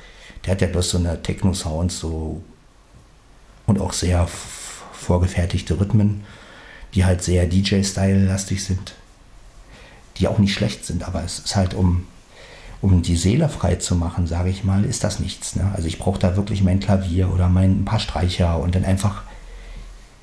der 0.45 0.51
hat 0.51 0.61
ja 0.61 0.67
bloß 0.67 0.91
so 0.91 0.97
eine 0.97 1.21
Techno-Sounds 1.21 1.99
so 1.99 2.43
und 3.65 3.80
auch 3.80 3.93
sehr 3.93 4.28
vorgefertigte 4.28 5.80
Rhythmen, 5.80 6.23
die 6.93 7.05
halt 7.05 7.23
sehr 7.23 7.47
DJ-Style-lastig 7.47 8.63
sind 8.63 8.93
die 10.18 10.28
auch 10.28 10.39
nicht 10.39 10.53
schlecht 10.53 10.86
sind, 10.86 11.07
aber 11.07 11.24
es 11.24 11.39
ist 11.39 11.55
halt, 11.55 11.74
um, 11.74 12.05
um 12.82 13.01
die 13.01 13.15
Seele 13.15 13.49
frei 13.49 13.76
zu 13.76 13.95
machen, 13.95 14.28
sage 14.28 14.49
ich 14.49 14.63
mal, 14.63 14.86
ist 14.86 15.03
das 15.03 15.20
nichts. 15.20 15.55
Ne? 15.55 15.72
Also 15.76 15.88
ich 15.88 15.99
brauche 15.99 16.20
da 16.20 16.36
wirklich 16.36 16.63
mein 16.63 16.80
Klavier 16.80 17.32
oder 17.34 17.49
mein 17.49 17.82
ein 17.82 17.86
paar 17.86 17.99
Streicher 17.99 18.59
und 18.59 18.76
dann 18.76 18.86
einfach, 18.86 19.24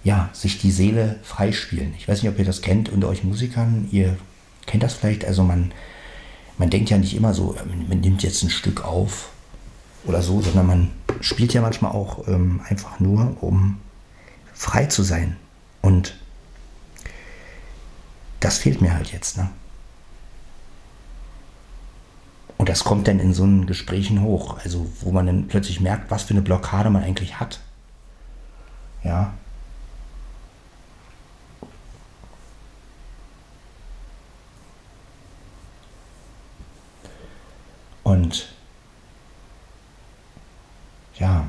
ja, 0.03 0.29
sich 0.33 0.59
die 0.59 0.71
Seele 0.71 1.19
freispielen. 1.23 1.95
Ich 1.99 2.09
weiß 2.09 2.23
nicht, 2.23 2.31
ob 2.31 2.39
ihr 2.39 2.45
das 2.45 2.63
kennt 2.63 2.89
unter 2.89 3.09
euch 3.09 3.25
Musikern, 3.25 3.89
ihr 3.91 4.17
kennt 4.67 4.83
das 4.83 4.95
vielleicht, 4.95 5.25
also 5.25 5.43
man, 5.43 5.73
man 6.59 6.71
denkt 6.71 6.91
ja 6.91 6.99
nicht 6.99 7.15
immer 7.15 7.35
so, 7.35 7.57
man 7.89 8.01
nimmt 8.01 8.23
jetzt 8.23 8.43
ein 8.43 8.51
Stück 8.51 8.85
auf 8.85 9.31
oder 10.07 10.23
so, 10.23 10.41
sondern 10.41 10.67
man 10.67 10.91
spielt 11.21 11.55
ja 11.55 11.63
manchmal 11.63 11.93
auch 11.93 12.29
ähm, 12.29 12.61
einfach 12.69 13.01
nur, 13.01 13.37
um 13.41 13.79
frei 14.53 14.87
zu 14.87 15.03
sein. 15.03 15.37
Und 15.83 16.15
das 18.41 18.59
fehlt 18.59 18.81
mir 18.81 18.95
halt 18.95 19.13
jetzt. 19.13 19.37
Ne? 19.39 19.49
Und 22.59 22.69
das 22.69 22.85
kommt 22.85 23.09
dann 23.09 23.21
in 23.21 23.35
so 23.35 23.43
einen 23.45 23.67
Gesprächen 23.67 24.23
hoch, 24.23 24.59
also 24.63 24.87
wo 25.01 25.11
man 25.11 25.27
dann 25.27 25.49
plötzlich 25.49 25.81
merkt, 25.81 26.11
was 26.11 26.23
für 26.25 26.35
eine 26.35 26.43
Blockade 26.43 26.91
man 26.91 27.03
eigentlich 27.03 27.41
hat. 27.41 27.61
Ja. 29.03 29.35
Und 38.03 38.49
ja. 41.19 41.47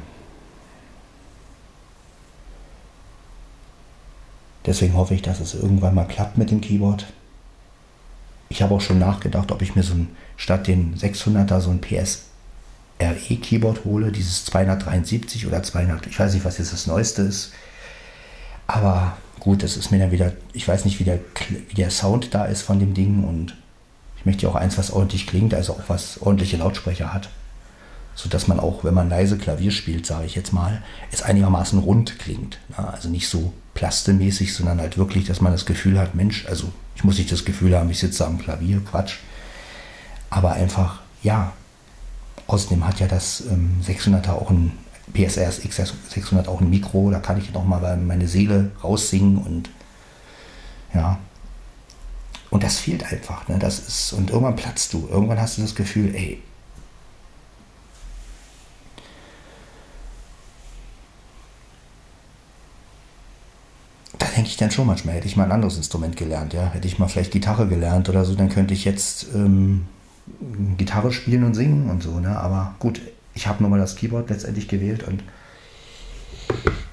Deswegen 4.65 4.95
hoffe 4.95 5.13
ich, 5.13 5.21
dass 5.21 5.39
es 5.39 5.53
irgendwann 5.53 5.93
mal 5.93 6.05
klappt 6.07 6.37
mit 6.37 6.49
dem 6.49 6.61
Keyboard. 6.61 7.05
Ich 8.55 8.61
habe 8.61 8.73
auch 8.73 8.79
schon 8.79 8.99
nachgedacht, 8.99 9.51
ob 9.51 9.61
ich 9.61 9.75
mir 9.75 9.83
so 9.83 9.95
ein 9.95 10.07
statt 10.37 10.67
den 10.67 10.95
600er 10.95 11.59
so 11.59 11.71
ein 11.71 11.81
PSRE 11.81 13.35
Keyboard 13.35 13.83
hole, 13.83 14.13
dieses 14.13 14.45
273 14.45 15.45
oder 15.45 15.61
200, 15.61 16.07
ich 16.07 16.17
weiß 16.17 16.33
nicht, 16.33 16.45
was 16.45 16.57
jetzt 16.57 16.71
das 16.71 16.87
Neueste 16.87 17.23
ist. 17.23 17.51
Aber 18.65 19.17
gut, 19.41 19.61
das 19.61 19.75
ist 19.75 19.91
mir 19.91 19.99
dann 19.99 20.11
wieder, 20.11 20.31
ich 20.53 20.65
weiß 20.65 20.85
nicht, 20.85 21.01
wie 21.01 21.03
der, 21.03 21.19
wie 21.67 21.75
der 21.75 21.91
Sound 21.91 22.33
da 22.33 22.45
ist 22.45 22.61
von 22.61 22.79
dem 22.79 22.93
Ding 22.93 23.25
und 23.25 23.57
ich 24.17 24.25
möchte 24.25 24.43
ja 24.43 24.49
auch 24.49 24.55
eins, 24.55 24.77
was 24.77 24.89
ordentlich 24.89 25.27
klingt, 25.27 25.53
also 25.53 25.73
auch 25.73 25.83
was 25.89 26.21
ordentliche 26.21 26.55
Lautsprecher 26.55 27.13
hat. 27.13 27.27
So 28.15 28.29
dass 28.29 28.47
man 28.47 28.61
auch, 28.61 28.85
wenn 28.85 28.93
man 28.93 29.09
leise 29.09 29.37
Klavier 29.37 29.71
spielt, 29.71 30.05
sage 30.05 30.27
ich 30.27 30.35
jetzt 30.35 30.53
mal, 30.53 30.81
es 31.11 31.23
einigermaßen 31.23 31.77
rund 31.77 32.19
klingt. 32.19 32.59
Ne? 32.69 32.87
Also 32.87 33.09
nicht 33.09 33.27
so 33.27 33.51
plastemäßig, 33.73 34.53
sondern 34.53 34.79
halt 34.79 34.97
wirklich, 34.97 35.25
dass 35.25 35.41
man 35.41 35.51
das 35.51 35.65
Gefühl 35.65 35.99
hat, 35.99 36.15
Mensch, 36.15 36.45
also 36.47 36.71
ich 36.95 37.03
muss 37.03 37.17
nicht 37.17 37.31
das 37.31 37.45
Gefühl 37.45 37.77
haben, 37.77 37.89
ich 37.89 37.99
sitze 37.99 38.25
am 38.25 38.39
Klavier, 38.39 38.81
Quatsch. 38.83 39.17
Aber 40.29 40.53
einfach, 40.53 41.01
ja, 41.23 41.53
außerdem 42.47 42.85
hat 42.87 42.99
ja 42.99 43.07
das 43.07 43.41
ähm, 43.41 43.81
600er 43.85 44.31
auch 44.31 44.49
ein 44.49 44.71
PSRS 45.13 45.61
X600 45.61 46.47
auch 46.47 46.61
ein 46.61 46.69
Mikro, 46.69 47.11
da 47.11 47.19
kann 47.19 47.37
ich 47.37 47.53
noch 47.53 47.65
mal 47.65 47.97
meine 47.97 48.27
Seele 48.27 48.71
raussingen 48.83 49.37
und 49.37 49.69
ja. 50.93 51.19
Und 52.49 52.63
das 52.63 52.79
fehlt 52.79 53.03
einfach, 53.11 53.47
ne? 53.47 53.59
Das 53.59 53.79
ist, 53.79 54.13
und 54.13 54.29
irgendwann 54.29 54.55
platzt 54.55 54.93
du. 54.93 55.07
Irgendwann 55.11 55.39
hast 55.41 55.57
du 55.57 55.61
das 55.61 55.75
Gefühl, 55.75 56.15
ey, 56.15 56.41
da 64.17 64.27
denke 64.27 64.44
ich 64.55 64.59
dann 64.59 64.71
schon 64.71 64.87
manchmal, 64.87 65.15
hätte 65.15 65.27
ich 65.27 65.35
mal 65.35 65.43
ein 65.43 65.51
anderes 65.51 65.75
Instrument 65.75 66.15
gelernt, 66.15 66.53
ja. 66.53 66.67
Hätte 66.67 66.87
ich 66.87 66.97
mal 66.97 67.07
vielleicht 67.07 67.31
Gitarre 67.31 67.67
gelernt 67.67 68.07
oder 68.07 68.23
so, 68.23 68.35
dann 68.35 68.49
könnte 68.49 68.73
ich 68.73 68.85
jetzt 68.85 69.27
ähm, 69.35 69.85
Gitarre 70.77 71.11
spielen 71.11 71.43
und 71.43 71.55
singen 71.55 71.89
und 71.89 72.01
so, 72.01 72.19
ne? 72.19 72.39
Aber 72.39 72.75
gut, 72.79 73.01
ich 73.33 73.47
habe 73.47 73.61
nochmal 73.61 73.79
das 73.79 73.97
Keyboard 73.97 74.29
letztendlich 74.29 74.69
gewählt 74.69 75.03
und 75.03 75.23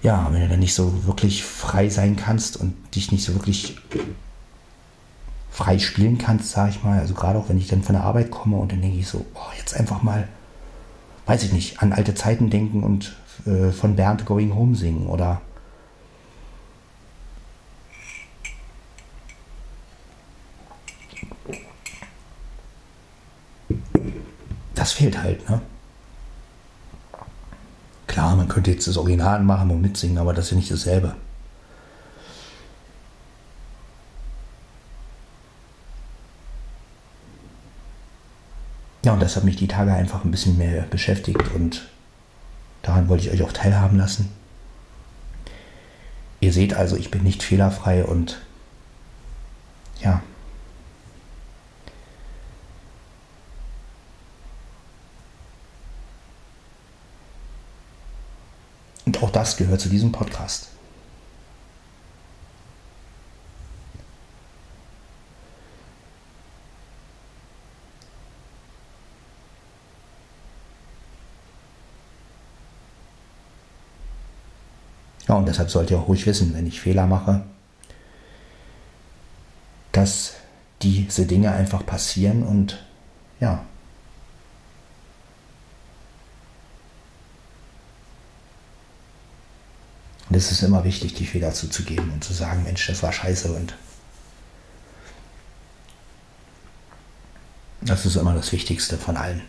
ja, 0.03 0.29
wenn 0.33 0.41
du 0.41 0.49
dann 0.49 0.59
nicht 0.59 0.75
so 0.75 1.07
wirklich 1.07 1.45
frei 1.45 1.89
sein 1.89 2.17
kannst 2.17 2.57
und 2.57 2.75
dich 2.97 3.13
nicht 3.13 3.25
so 3.25 3.35
wirklich 3.35 3.77
frei 5.53 5.79
spielen 5.79 6.19
kannst, 6.19 6.51
sage 6.51 6.71
ich 6.71 6.83
mal. 6.83 6.99
Also 6.99 7.15
gerade 7.15 7.39
auch 7.39 7.49
wenn 7.49 7.59
ich 7.59 7.69
dann 7.69 7.85
von 7.85 7.95
der 7.95 8.03
Arbeit 8.03 8.33
komme 8.33 8.57
und 8.57 8.73
dann 8.73 8.83
denke 8.83 8.99
ich 8.99 9.07
so, 9.07 9.25
oh, 9.35 9.53
jetzt 9.57 9.79
einfach 9.79 10.03
mal, 10.03 10.27
weiß 11.27 11.45
ich 11.45 11.53
nicht, 11.53 11.81
an 11.81 11.93
alte 11.93 12.15
Zeiten 12.17 12.51
denken 12.51 12.83
und 12.83 13.15
äh, 13.47 13.71
von 13.71 13.95
Bernd 13.95 14.27
Going 14.27 14.53
Home 14.57 14.75
singen 14.75 15.07
oder 15.07 15.41
das 24.83 24.91
fehlt 24.91 25.23
halt, 25.23 25.49
ne? 25.49 25.61
Klar, 28.09 28.35
man 28.35 28.49
könnte 28.49 28.73
jetzt 28.73 28.89
das 28.89 28.97
Original 28.97 29.41
machen 29.41 29.71
und 29.71 29.81
mitsingen, 29.81 30.19
aber 30.19 30.35
das 30.35 30.47
ist 30.47 30.51
ja 30.51 30.57
nicht 30.57 30.73
dasselbe. 30.73 31.15
Ja, 39.05 39.13
und 39.13 39.23
das 39.23 39.37
hat 39.37 39.45
mich 39.45 39.55
die 39.55 39.69
Tage 39.69 39.93
einfach 39.93 40.25
ein 40.25 40.33
bisschen 40.33 40.59
mehr 40.59 40.83
beschäftigt 40.83 41.55
und 41.55 41.89
daran 42.83 43.09
wollte 43.09 43.25
ich 43.25 43.33
euch 43.33 43.45
auch 43.45 43.53
teilhaben 43.53 43.99
lassen. 43.99 44.33
Ihr 46.41 46.53
seht 46.53 46.75
also, 46.75 46.97
ich 46.97 47.13
bin 47.13 47.23
nicht 47.23 47.45
fehlerfrei 47.45 48.05
und 48.05 48.41
ja. 50.01 50.23
Und 59.05 59.23
auch 59.23 59.31
das 59.31 59.57
gehört 59.57 59.81
zu 59.81 59.89
diesem 59.89 60.13
Podcast. 60.13 60.69
Ja, 75.29 75.37
und 75.37 75.47
deshalb 75.47 75.71
sollt 75.71 75.91
ihr 75.91 75.99
auch 75.99 76.09
ruhig 76.09 76.27
wissen, 76.27 76.53
wenn 76.55 76.67
ich 76.67 76.81
Fehler 76.81 77.07
mache, 77.07 77.43
dass 79.93 80.35
diese 80.83 81.27
Dinge 81.27 81.53
einfach 81.53 81.87
passieren 81.87 82.43
und 82.43 82.85
ja. 83.41 83.65
Und 90.33 90.39
es 90.39 90.51
ist 90.51 90.63
immer 90.63 90.83
wichtig, 90.83 91.13
die 91.13 91.27
Fehler 91.27 91.53
zuzugeben 91.53 92.11
und 92.11 92.25
zu 92.25 92.33
sagen, 92.33 92.63
Mensch, 92.63 92.87
das 92.87 93.03
war 93.03 93.13
scheiße 93.13 93.53
und 93.53 93.77
das 97.83 98.07
ist 98.07 98.17
immer 98.17 98.33
das 98.33 98.51
Wichtigste 98.51 98.97
von 98.97 99.19
allen. 99.19 99.43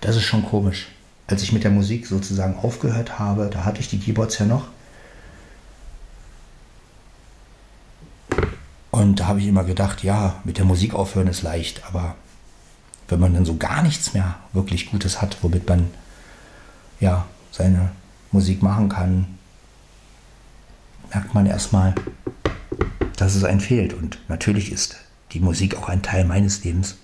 Das 0.00 0.16
ist 0.16 0.24
schon 0.24 0.44
komisch. 0.44 0.88
Als 1.28 1.44
ich 1.44 1.52
mit 1.52 1.62
der 1.62 1.70
Musik 1.70 2.08
sozusagen 2.08 2.56
aufgehört 2.56 3.20
habe, 3.20 3.48
da 3.52 3.64
hatte 3.64 3.78
ich 3.78 3.88
die 3.88 4.00
Keyboards 4.00 4.40
ja 4.40 4.46
noch. 4.46 4.66
Und 8.94 9.13
habe 9.26 9.40
ich 9.40 9.46
immer 9.46 9.64
gedacht, 9.64 10.02
ja, 10.02 10.36
mit 10.44 10.58
der 10.58 10.64
Musik 10.64 10.94
aufhören 10.94 11.28
ist 11.28 11.42
leicht, 11.42 11.82
aber 11.86 12.14
wenn 13.08 13.20
man 13.20 13.34
dann 13.34 13.44
so 13.44 13.56
gar 13.56 13.82
nichts 13.82 14.14
mehr 14.14 14.36
wirklich 14.52 14.90
Gutes 14.90 15.20
hat, 15.20 15.36
womit 15.42 15.68
man 15.68 15.90
ja 17.00 17.26
seine 17.52 17.90
Musik 18.32 18.62
machen 18.62 18.88
kann, 18.88 19.26
merkt 21.12 21.34
man 21.34 21.46
erstmal, 21.46 21.94
dass 23.16 23.34
es 23.34 23.44
einem 23.44 23.60
fehlt. 23.60 23.94
Und 23.94 24.18
natürlich 24.28 24.72
ist 24.72 24.96
die 25.32 25.40
Musik 25.40 25.76
auch 25.76 25.88
ein 25.88 26.02
Teil 26.02 26.24
meines 26.24 26.64
Lebens. 26.64 26.96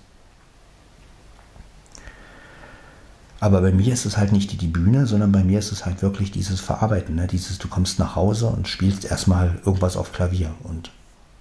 Aber 3.39 3.61
bei 3.61 3.71
mir 3.71 3.93
ist 3.93 4.05
es 4.05 4.17
halt 4.17 4.31
nicht 4.31 4.51
die, 4.51 4.57
die 4.57 4.67
Bühne, 4.67 5.07
sondern 5.07 5.31
bei 5.31 5.43
mir 5.43 5.57
ist 5.57 5.71
es 5.71 5.85
halt 5.85 6.01
wirklich 6.03 6.31
dieses 6.31 6.59
Verarbeiten. 6.59 7.15
Ne? 7.15 7.25
Dieses, 7.25 7.57
du 7.57 7.67
kommst 7.67 7.97
nach 7.97 8.15
Hause 8.15 8.47
und 8.47 8.67
spielst 8.67 9.05
erstmal 9.05 9.59
irgendwas 9.65 9.97
auf 9.97 10.13
Klavier 10.13 10.53
und 10.63 10.91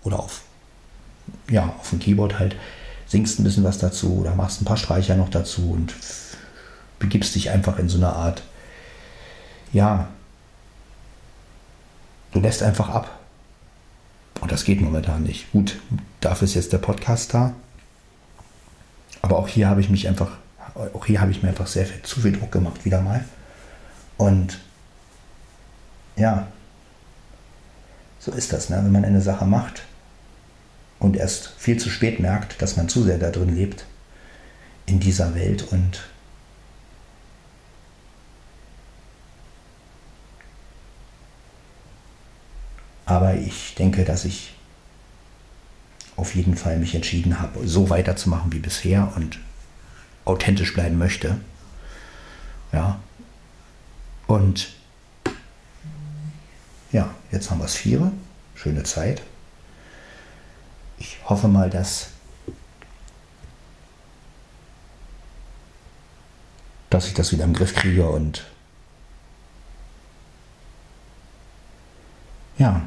oder 0.03 0.19
auf, 0.19 0.43
ja, 1.49 1.75
auf 1.79 1.91
dem 1.91 1.99
Keyboard 1.99 2.39
halt, 2.39 2.57
singst 3.07 3.39
ein 3.39 3.45
bisschen 3.45 3.65
was 3.65 3.79
dazu 3.79 4.19
oder 4.19 4.35
machst 4.35 4.61
ein 4.61 4.65
paar 4.65 4.77
Streicher 4.77 5.17
noch 5.17 5.29
dazu 5.29 5.73
und 5.73 5.95
begibst 6.99 7.35
dich 7.35 7.51
einfach 7.51 7.79
in 7.79 7.89
so 7.89 7.99
eine 7.99 8.13
Art, 8.13 8.43
ja, 9.73 10.09
du 12.33 12.41
lässt 12.41 12.63
einfach 12.63 12.89
ab. 12.89 13.19
Und 14.41 14.53
das 14.53 14.65
geht 14.65 14.81
momentan 14.81 15.23
nicht. 15.23 15.53
Gut, 15.53 15.79
dafür 16.21 16.47
ist 16.47 16.55
jetzt 16.55 16.73
der 16.73 16.79
Podcast 16.79 17.35
da. 17.35 17.53
Aber 19.23 19.39
auch 19.39 19.49
hier 19.49 19.69
habe 19.69 19.83
ich 19.83 19.91
mich 19.91 20.09
einfach 20.09 20.31
auch 20.95 21.07
hier 21.07 21.21
habe 21.21 21.31
ich 21.31 21.43
mir 21.43 21.49
einfach 21.49 21.67
sehr 21.67 21.87
viel, 21.87 22.03
zu 22.03 22.21
viel 22.21 22.33
Druck 22.33 22.53
gemacht, 22.53 22.85
wieder 22.85 23.01
mal. 23.01 23.25
Und 24.17 24.59
ja, 26.17 26.49
so 28.19 28.33
ist 28.33 28.53
das, 28.53 28.69
ne? 28.71 28.77
wenn 28.77 28.93
man 28.93 29.05
eine 29.05 29.21
Sache 29.21 29.47
macht 29.47 29.83
und 31.01 31.17
erst 31.17 31.49
viel 31.59 31.79
zu 31.79 31.91
spät 31.91 32.21
merkt, 32.21 32.63
dass 32.63 32.77
man 32.77 32.89
zu 32.89 33.03
sehr 33.03 33.19
da 33.19 33.31
drin 33.31 33.57
lebt, 33.57 33.87
in 34.87 35.01
dieser 35.01 35.35
Welt 35.35 35.65
und 35.73 36.09
aber 43.07 43.35
ich 43.35 43.75
denke, 43.75 44.05
dass 44.05 44.25
ich 44.25 44.53
auf 46.17 46.35
jeden 46.35 46.57
Fall 46.57 46.79
mich 46.79 46.95
entschieden 46.95 47.41
habe, 47.41 47.67
so 47.67 47.89
weiterzumachen 47.91 48.53
wie 48.53 48.59
bisher 48.59 49.13
und 49.17 49.39
authentisch 50.25 50.75
bleiben 50.75 50.99
möchte. 50.99 51.41
Ja. 52.73 53.01
Und 54.27 54.75
ja, 56.93 57.13
jetzt 57.33 57.51
haben 57.51 57.59
wir 57.59 57.65
es 57.65 57.75
vier. 57.75 58.13
Schöne 58.55 58.83
Zeit. 58.83 59.23
Ich 61.01 61.19
hoffe 61.25 61.49
mal, 61.49 61.71
dass, 61.71 62.11
dass 66.91 67.07
ich 67.07 67.15
das 67.15 67.33
wieder 67.33 67.45
im 67.45 67.55
Griff 67.55 67.75
kriege 67.75 68.09
und 68.09 68.47
ja, 72.59 72.83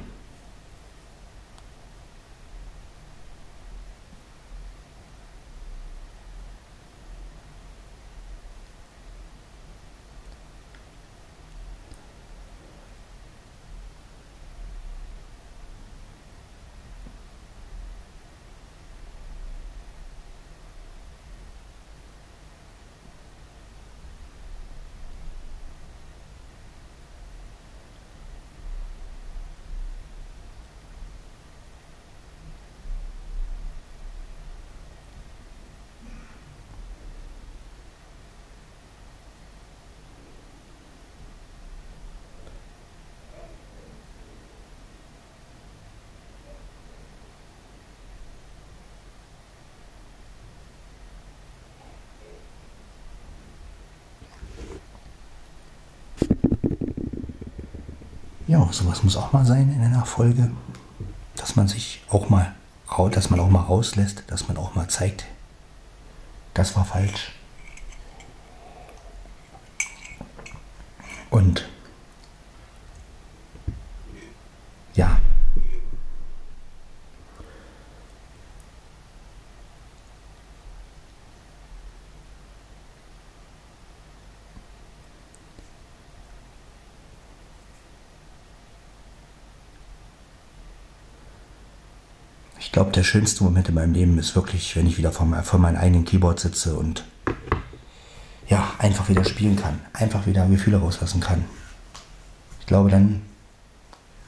ja, 58.65 58.73
sowas 58.73 59.03
muss 59.03 59.17
auch 59.17 59.33
mal 59.33 59.45
sein 59.45 59.73
in 59.73 59.83
einer 59.83 60.05
Folge, 60.05 60.51
dass 61.35 61.55
man 61.55 61.67
sich 61.67 62.03
auch 62.09 62.29
mal, 62.29 62.53
dass 63.11 63.29
man 63.29 63.39
auch 63.39 63.49
mal 63.49 63.61
rauslässt, 63.61 64.23
dass 64.27 64.47
man 64.47 64.57
auch 64.57 64.75
mal 64.75 64.87
zeigt, 64.87 65.25
das 66.53 66.75
war 66.75 66.85
falsch. 66.85 67.31
Und 71.29 71.67
ja. 74.93 75.17
Ich 92.59 92.62
glaube, 92.73 92.91
der 92.91 93.03
schönste 93.03 93.43
Moment 93.43 93.69
in 93.69 93.75
meinem 93.75 93.93
Leben 93.93 94.17
ist 94.17 94.35
wirklich, 94.35 94.75
wenn 94.75 94.87
ich 94.87 94.97
wieder 94.97 95.11
vor, 95.11 95.27
vor 95.43 95.59
meinem 95.59 95.77
eigenen 95.77 96.05
Keyboard 96.05 96.39
sitze 96.39 96.75
und 96.75 97.05
ja, 98.49 98.73
einfach 98.79 99.07
wieder 99.07 99.23
spielen 99.23 99.55
kann. 99.55 99.79
Einfach 99.93 100.25
wieder 100.25 100.45
Gefühle 100.47 100.77
rauslassen 100.77 101.21
kann. 101.21 101.45
Ich 102.59 102.65
glaube 102.65 102.89
dann, 102.89 103.21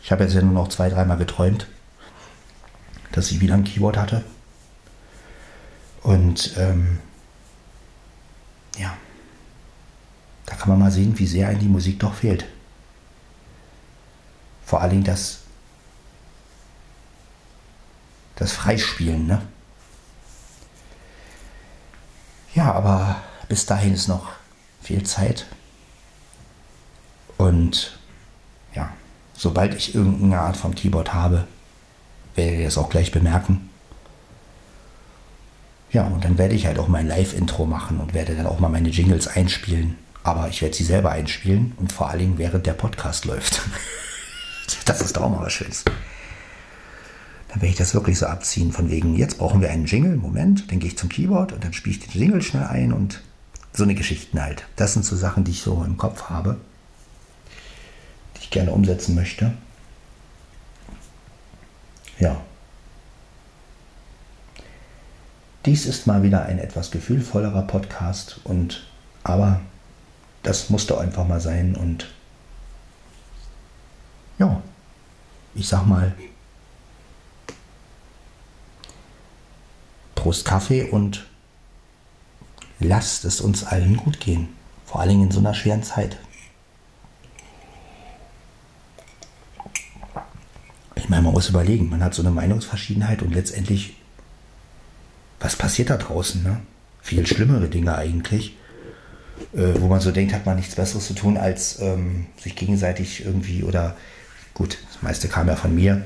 ich 0.01 0.11
habe 0.11 0.23
jetzt 0.23 0.33
ja 0.33 0.41
nur 0.41 0.53
noch 0.53 0.69
zwei, 0.69 0.89
dreimal 0.89 1.17
geträumt, 1.17 1.67
dass 3.11 3.31
ich 3.31 3.41
wieder 3.41 3.55
ein 3.55 3.63
Keyboard 3.63 3.97
hatte. 3.97 4.23
Und 6.03 6.55
ähm, 6.57 6.99
ja, 8.77 8.95
da 10.45 10.55
kann 10.55 10.69
man 10.69 10.79
mal 10.79 10.91
sehen, 10.91 11.17
wie 11.17 11.25
sehr 11.25 11.47
einem 11.47 11.59
die 11.59 11.67
Musik 11.67 11.99
doch 11.99 12.13
fehlt. 12.13 12.45
Vor 14.63 14.81
allen 14.81 14.91
Dingen 14.91 15.03
das, 15.03 15.44
das 18.35 18.51
Freispielen, 18.51 19.27
ne? 19.27 19.41
Ja, 22.53 22.71
aber 22.71 23.17
bis 23.49 23.65
dahin 23.65 23.93
ist 23.93 24.07
noch 24.07 24.29
viel 24.81 25.03
Zeit. 25.03 25.45
Und 27.37 27.97
ja, 28.73 28.91
sobald 29.33 29.75
ich 29.75 29.93
irgendeine 29.93 30.39
Art 30.39 30.55
von 30.55 30.73
Keyboard 30.73 31.13
habe, 31.13 31.47
werdet 32.35 32.59
ihr 32.59 32.67
es 32.67 32.77
auch 32.77 32.89
gleich 32.89 33.11
bemerken. 33.11 33.69
Ja, 35.91 36.03
und 36.07 36.23
dann 36.25 36.37
werde 36.37 36.55
ich 36.55 36.65
halt 36.65 36.79
auch 36.79 36.87
mein 36.87 37.07
Live-Intro 37.07 37.65
machen 37.65 37.99
und 37.99 38.13
werde 38.13 38.35
dann 38.35 38.47
auch 38.47 38.59
mal 38.59 38.69
meine 38.69 38.89
Jingles 38.89 39.27
einspielen. 39.27 39.97
Aber 40.23 40.49
ich 40.49 40.61
werde 40.61 40.75
sie 40.75 40.83
selber 40.83 41.11
einspielen 41.11 41.73
und 41.77 41.93
vor 41.93 42.09
allen 42.09 42.19
Dingen 42.19 42.37
während 42.37 42.65
der 42.65 42.73
Podcast 42.73 43.25
läuft. 43.25 43.61
das 44.85 45.01
ist 45.01 45.17
auch 45.17 45.29
mal 45.29 45.45
was 45.45 45.53
Schönes. 45.53 45.85
Dann 47.55 47.61
werde 47.61 47.71
ich 47.71 47.77
das 47.77 47.93
wirklich 47.93 48.19
so 48.19 48.25
abziehen, 48.25 48.73
von 48.73 48.91
wegen, 48.91 49.15
jetzt 49.15 49.37
brauchen 49.37 49.61
wir 49.61 49.69
einen 49.69 49.85
Jingle, 49.85 50.17
Moment, 50.17 50.69
dann 50.69 50.79
gehe 50.79 50.89
ich 50.89 50.97
zum 50.97 51.07
Keyboard 51.07 51.53
und 51.53 51.63
dann 51.63 51.71
spiele 51.71 51.95
ich 51.95 52.05
den 52.05 52.19
Jingle 52.19 52.41
schnell 52.41 52.65
ein 52.65 52.91
und 52.91 53.23
so 53.71 53.83
eine 53.83 53.95
Geschichten 53.95 54.41
halt. 54.41 54.65
Das 54.75 54.91
sind 54.91 55.05
so 55.05 55.15
Sachen, 55.15 55.45
die 55.45 55.51
ich 55.51 55.61
so 55.61 55.81
im 55.85 55.95
Kopf 55.95 56.23
habe, 56.23 56.57
die 58.35 58.41
ich 58.41 58.49
gerne 58.49 58.71
umsetzen 58.71 59.15
möchte. 59.15 59.53
Ja. 62.19 62.41
Dies 65.65 65.85
ist 65.85 66.07
mal 66.07 66.23
wieder 66.23 66.43
ein 66.43 66.59
etwas 66.59 66.91
gefühlvollerer 66.91 67.61
Podcast 67.61 68.41
und 68.43 68.85
aber 69.23 69.61
das 70.43 70.69
musste 70.69 70.99
einfach 70.99 71.25
mal 71.25 71.39
sein 71.39 71.77
und 71.77 72.13
ja, 74.39 74.61
ich 75.53 75.69
sag 75.69 75.85
mal 75.85 76.13
Prost 80.25 80.43
Kaffee 80.43 80.81
und 80.81 81.27
lasst 82.79 83.25
es 83.25 83.41
uns 83.41 83.63
allen 83.63 83.95
gut 83.95 84.19
gehen. 84.19 84.49
Vor 84.83 84.99
allen 84.99 85.09
Dingen 85.09 85.23
in 85.25 85.31
so 85.31 85.37
einer 85.37 85.53
schweren 85.53 85.83
Zeit. 85.83 86.17
Ich 90.95 91.09
meine, 91.09 91.21
man 91.21 91.33
muss 91.33 91.47
überlegen, 91.49 91.91
man 91.91 92.03
hat 92.03 92.15
so 92.15 92.23
eine 92.23 92.31
Meinungsverschiedenheit 92.31 93.21
und 93.21 93.35
letztendlich, 93.35 93.97
was 95.39 95.55
passiert 95.55 95.91
da 95.91 95.97
draußen? 95.97 96.41
Ne? 96.41 96.59
Viel 97.03 97.27
schlimmere 97.27 97.67
Dinge 97.67 97.95
eigentlich, 97.95 98.57
äh, 99.53 99.79
wo 99.79 99.87
man 99.89 100.01
so 100.01 100.09
denkt, 100.09 100.33
hat 100.33 100.47
man 100.47 100.55
nichts 100.55 100.73
Besseres 100.73 101.05
zu 101.05 101.13
tun, 101.13 101.37
als 101.37 101.79
ähm, 101.81 102.25
sich 102.41 102.55
gegenseitig 102.55 103.23
irgendwie 103.23 103.63
oder, 103.63 103.95
gut, 104.55 104.79
das 104.91 105.03
meiste 105.03 105.27
kam 105.27 105.47
ja 105.49 105.55
von 105.55 105.75
mir, 105.75 106.03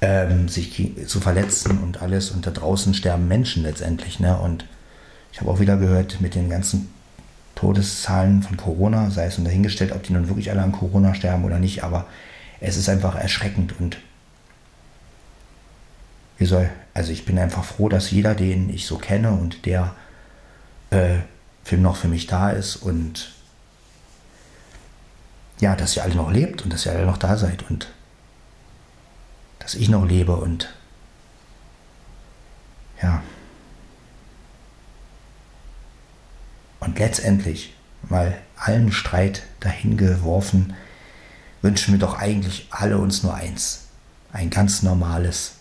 ähm, 0.00 0.48
sich 0.48 0.92
zu 1.06 1.20
verletzen 1.20 1.78
und 1.78 2.02
alles 2.02 2.30
und 2.30 2.46
da 2.46 2.50
draußen 2.50 2.94
sterben 2.94 3.28
Menschen 3.28 3.62
letztendlich. 3.62 4.20
Ne? 4.20 4.38
Und 4.38 4.64
ich 5.32 5.40
habe 5.40 5.50
auch 5.50 5.60
wieder 5.60 5.76
gehört, 5.76 6.20
mit 6.20 6.34
den 6.34 6.48
ganzen 6.48 6.88
Todeszahlen 7.54 8.42
von 8.42 8.56
Corona, 8.56 9.10
sei 9.10 9.26
es 9.26 9.36
nun 9.36 9.44
dahingestellt, 9.44 9.92
ob 9.92 10.04
die 10.04 10.12
nun 10.12 10.28
wirklich 10.28 10.50
alle 10.50 10.62
an 10.62 10.72
Corona 10.72 11.14
sterben 11.14 11.44
oder 11.44 11.58
nicht, 11.58 11.82
aber 11.82 12.06
es 12.60 12.76
ist 12.76 12.88
einfach 12.88 13.16
erschreckend 13.16 13.74
und 13.80 13.98
wie 16.38 16.46
soll, 16.46 16.70
also 16.94 17.10
ich 17.10 17.24
bin 17.24 17.36
einfach 17.38 17.64
froh, 17.64 17.88
dass 17.88 18.12
jeder, 18.12 18.36
den 18.36 18.70
ich 18.70 18.86
so 18.86 18.96
kenne 18.96 19.32
und 19.32 19.66
der 19.66 19.94
äh, 20.90 21.16
Film 21.64 21.82
noch 21.82 21.96
für 21.96 22.06
mich 22.06 22.28
da 22.28 22.50
ist 22.50 22.76
und 22.76 23.32
ja, 25.60 25.74
dass 25.74 25.96
ihr 25.96 26.04
alle 26.04 26.14
noch 26.14 26.30
lebt 26.30 26.62
und 26.62 26.72
dass 26.72 26.86
ihr 26.86 26.92
alle 26.92 27.06
noch 27.06 27.18
da 27.18 27.36
seid 27.36 27.68
und 27.68 27.88
dass 29.68 29.74
ich 29.74 29.90
noch 29.90 30.06
lebe 30.06 30.34
und 30.34 30.74
ja. 33.02 33.22
Und 36.80 36.98
letztendlich, 36.98 37.74
mal 38.08 38.38
allen 38.56 38.90
Streit 38.92 39.42
dahingeworfen, 39.60 40.72
wünschen 41.60 41.92
wir 41.92 41.98
doch 41.98 42.16
eigentlich 42.16 42.68
alle 42.70 42.96
uns 42.96 43.22
nur 43.22 43.34
eins. 43.34 43.88
Ein 44.32 44.48
ganz 44.48 44.82
normales 44.82 45.56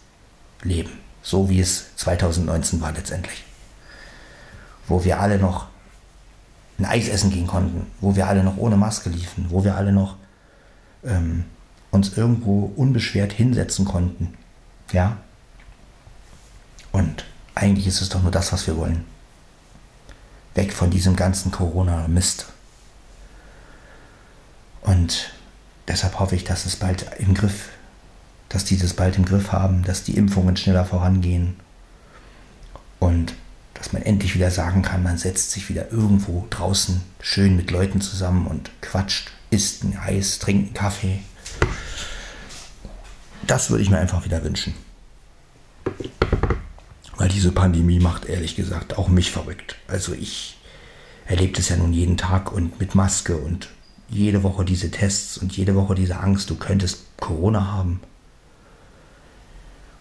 Leben. 0.61 0.99
So 1.21 1.49
wie 1.49 1.59
es 1.59 1.93
2019 1.97 2.79
war 2.79 2.93
letztendlich. 2.93 3.43
Wo 4.87 5.03
wir 5.03 5.19
alle 5.19 5.37
noch 5.37 5.67
ein 6.79 6.85
Eis 6.85 7.09
essen 7.09 7.29
gehen 7.29 7.47
konnten, 7.47 7.91
wo 7.99 8.15
wir 8.15 8.27
alle 8.27 8.45
noch 8.45 8.55
ohne 8.55 8.77
Maske 8.77 9.09
liefen, 9.09 9.47
wo 9.49 9.65
wir 9.65 9.75
alle 9.75 9.91
noch 9.91 10.15
ähm, 11.03 11.43
uns 11.97 12.17
irgendwo 12.17 12.71
unbeschwert 12.75 13.33
hinsetzen 13.33 13.83
konnten. 13.85 14.33
Ja? 14.93 15.17
Und 16.91 17.25
eigentlich 17.55 17.87
ist 17.87 18.01
es 18.01 18.09
doch 18.09 18.21
nur 18.21 18.31
das, 18.31 18.53
was 18.53 18.67
wir 18.67 18.77
wollen. 18.77 19.03
Weg 20.55 20.73
von 20.73 20.89
diesem 20.89 21.15
ganzen 21.15 21.51
Corona-Mist. 21.51 22.47
Und 24.81 25.33
deshalb 25.87 26.19
hoffe 26.19 26.35
ich, 26.35 26.45
dass 26.45 26.65
es 26.65 26.77
bald 26.77 27.05
im 27.19 27.33
Griff, 27.33 27.69
dass 28.49 28.63
die 28.63 28.77
das 28.77 28.93
bald 28.93 29.17
im 29.17 29.25
Griff 29.25 29.51
haben, 29.51 29.83
dass 29.83 30.03
die 30.03 30.15
Impfungen 30.15 30.55
schneller 30.55 30.85
vorangehen 30.85 31.59
und 32.99 33.33
dass 33.73 33.93
man 33.93 34.01
endlich 34.01 34.33
wieder 34.33 34.49
sagen 34.49 34.81
kann, 34.81 35.03
man 35.03 35.17
setzt 35.17 35.51
sich 35.51 35.69
wieder 35.69 35.91
irgendwo 35.91 36.47
draußen 36.49 37.01
schön 37.21 37.55
mit 37.55 37.69
Leuten 37.69 38.01
zusammen 38.01 38.47
und 38.47 38.71
quatscht, 38.81 39.29
isst 39.49 39.83
ein 39.83 39.97
Eis, 39.97 40.39
trinkt 40.39 40.67
einen 40.67 40.73
Kaffee. 40.73 41.19
Das 43.47 43.69
würde 43.69 43.81
ich 43.81 43.89
mir 43.89 43.97
einfach 43.97 44.25
wieder 44.25 44.43
wünschen. 44.43 44.73
Weil 47.15 47.29
diese 47.29 47.51
Pandemie 47.51 47.99
macht 47.99 48.25
ehrlich 48.25 48.55
gesagt 48.55 48.97
auch 48.97 49.07
mich 49.07 49.31
verrückt. 49.31 49.77
Also 49.87 50.13
ich 50.13 50.57
erlebe 51.25 51.53
das 51.53 51.69
ja 51.69 51.77
nun 51.77 51.93
jeden 51.93 52.17
Tag 52.17 52.51
und 52.51 52.79
mit 52.79 52.93
Maske 52.93 53.37
und 53.37 53.69
jede 54.09 54.43
Woche 54.43 54.63
diese 54.65 54.91
Tests 54.91 55.37
und 55.37 55.55
jede 55.55 55.75
Woche 55.75 55.95
diese 55.95 56.19
Angst, 56.19 56.49
du 56.49 56.55
könntest 56.55 57.17
Corona 57.17 57.71
haben. 57.71 58.01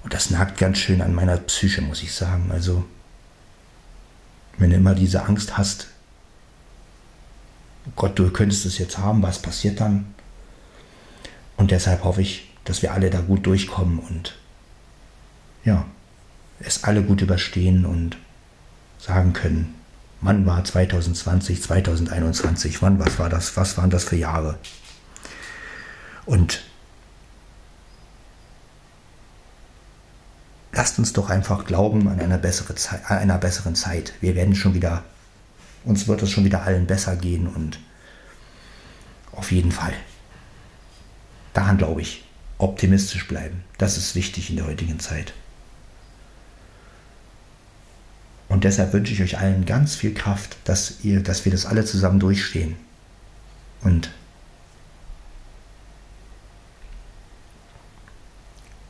Und 0.03 0.14
das 0.14 0.30
nagt 0.30 0.59
ganz 0.59 0.78
schön 0.78 1.01
an 1.01 1.14
meiner 1.14 1.36
Psyche, 1.36 1.82
muss 1.82 2.03
ich 2.03 2.14
sagen. 2.14 2.51
Also, 2.53 2.84
wenn 4.59 4.70
du 4.70 4.76
immer 4.76 4.94
diese 4.94 5.24
Angst 5.24 5.57
hast, 5.59 5.88
Gott, 7.94 8.18
du 8.18 8.30
könntest 8.30 8.66
es 8.66 8.78
jetzt 8.78 8.99
haben, 8.99 9.22
was 9.22 9.40
passiert 9.40 9.80
dann? 9.80 10.14
Und 11.57 11.70
deshalb 11.70 12.05
hoffe 12.05 12.22
ich, 12.22 12.45
dass 12.66 12.82
wir 12.82 12.92
alle 12.92 13.08
da 13.10 13.20
gut 13.20 13.46
durchkommen 13.46 13.98
und 13.98 14.36
ja, 15.64 15.86
es 16.60 16.84
alle 16.84 17.02
gut 17.02 17.22
überstehen 17.22 17.86
und 17.86 18.16
sagen 18.98 19.32
können, 19.32 19.74
wann 20.20 20.46
war 20.46 20.64
2020, 20.64 21.62
2021, 21.62 22.82
wann, 22.82 22.98
was 22.98 23.18
war 23.18 23.28
das, 23.28 23.56
was 23.56 23.78
waren 23.78 23.90
das 23.90 24.04
für 24.04 24.16
Jahre? 24.16 24.58
Und 26.24 26.64
lasst 30.72 30.98
uns 30.98 31.12
doch 31.12 31.30
einfach 31.30 31.64
glauben 31.66 32.08
an 32.08 32.20
eine 32.20 32.38
bessere 32.38 32.74
Zeit, 32.74 33.08
an 33.08 33.18
einer 33.18 33.38
besseren 33.38 33.76
Zeit. 33.76 34.12
Wir 34.20 34.34
werden 34.34 34.54
schon 34.54 34.74
wieder, 34.74 35.04
uns 35.84 36.08
wird 36.08 36.22
es 36.22 36.30
schon 36.30 36.44
wieder 36.44 36.62
allen 36.62 36.86
besser 36.86 37.16
gehen 37.16 37.46
und 37.46 37.78
auf 39.32 39.52
jeden 39.52 39.72
Fall. 39.72 39.94
Daran 41.52 41.78
glaube 41.78 42.02
ich. 42.02 42.26
Optimistisch 42.59 43.28
bleiben. 43.28 43.64
Das 43.78 43.96
ist 43.98 44.14
wichtig 44.14 44.50
in 44.50 44.57
der 44.57 44.66
heutigen 44.66 44.98
Zeit. 44.98 45.34
Und 48.48 48.64
deshalb 48.64 48.92
wünsche 48.92 49.12
ich 49.12 49.22
euch 49.22 49.38
allen 49.38 49.66
ganz 49.66 49.96
viel 49.96 50.14
Kraft, 50.14 50.57
dass, 50.64 51.04
ihr, 51.04 51.22
dass 51.22 51.44
wir 51.44 51.52
das 51.52 51.66
alle 51.66 51.84
zusammen 51.84 52.20
durchstehen. 52.20 52.76
Und, 53.82 54.11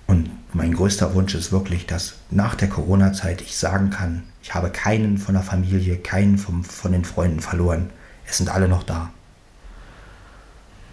und 0.07 0.31
mein 0.53 0.75
größter 0.75 1.15
Wunsch 1.15 1.35
ist 1.35 1.53
wirklich, 1.53 1.87
dass 1.87 2.15
nach 2.31 2.55
der 2.55 2.69
Corona-Zeit 2.69 3.41
ich 3.41 3.57
sagen 3.57 3.91
kann, 3.91 4.25
ich 4.43 4.55
habe 4.55 4.71
keinen 4.71 5.19
von 5.19 5.35
der 5.35 5.43
Familie, 5.43 5.97
keinen 5.97 6.39
vom, 6.39 6.63
von 6.63 6.93
den 6.93 7.05
Freunden 7.05 7.41
verloren. 7.41 7.91
Es 8.27 8.37
sind 8.37 8.51
alle 8.51 8.69
noch 8.69 8.83
da. 8.83 9.11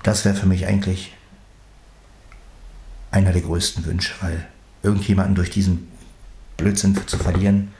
Das 0.04 0.26
wäre 0.26 0.36
für 0.36 0.48
mich 0.48 0.66
eigentlich 0.66 1.14
einer 3.14 3.32
der 3.32 3.44
größten 3.44 3.86
Wünsche, 3.86 4.14
weil 4.22 4.48
irgendjemanden 4.82 5.36
durch 5.36 5.52
diesen 5.52 5.88
Blödsinn 6.58 7.00
zu 7.08 7.18
verlieren, 7.18 7.72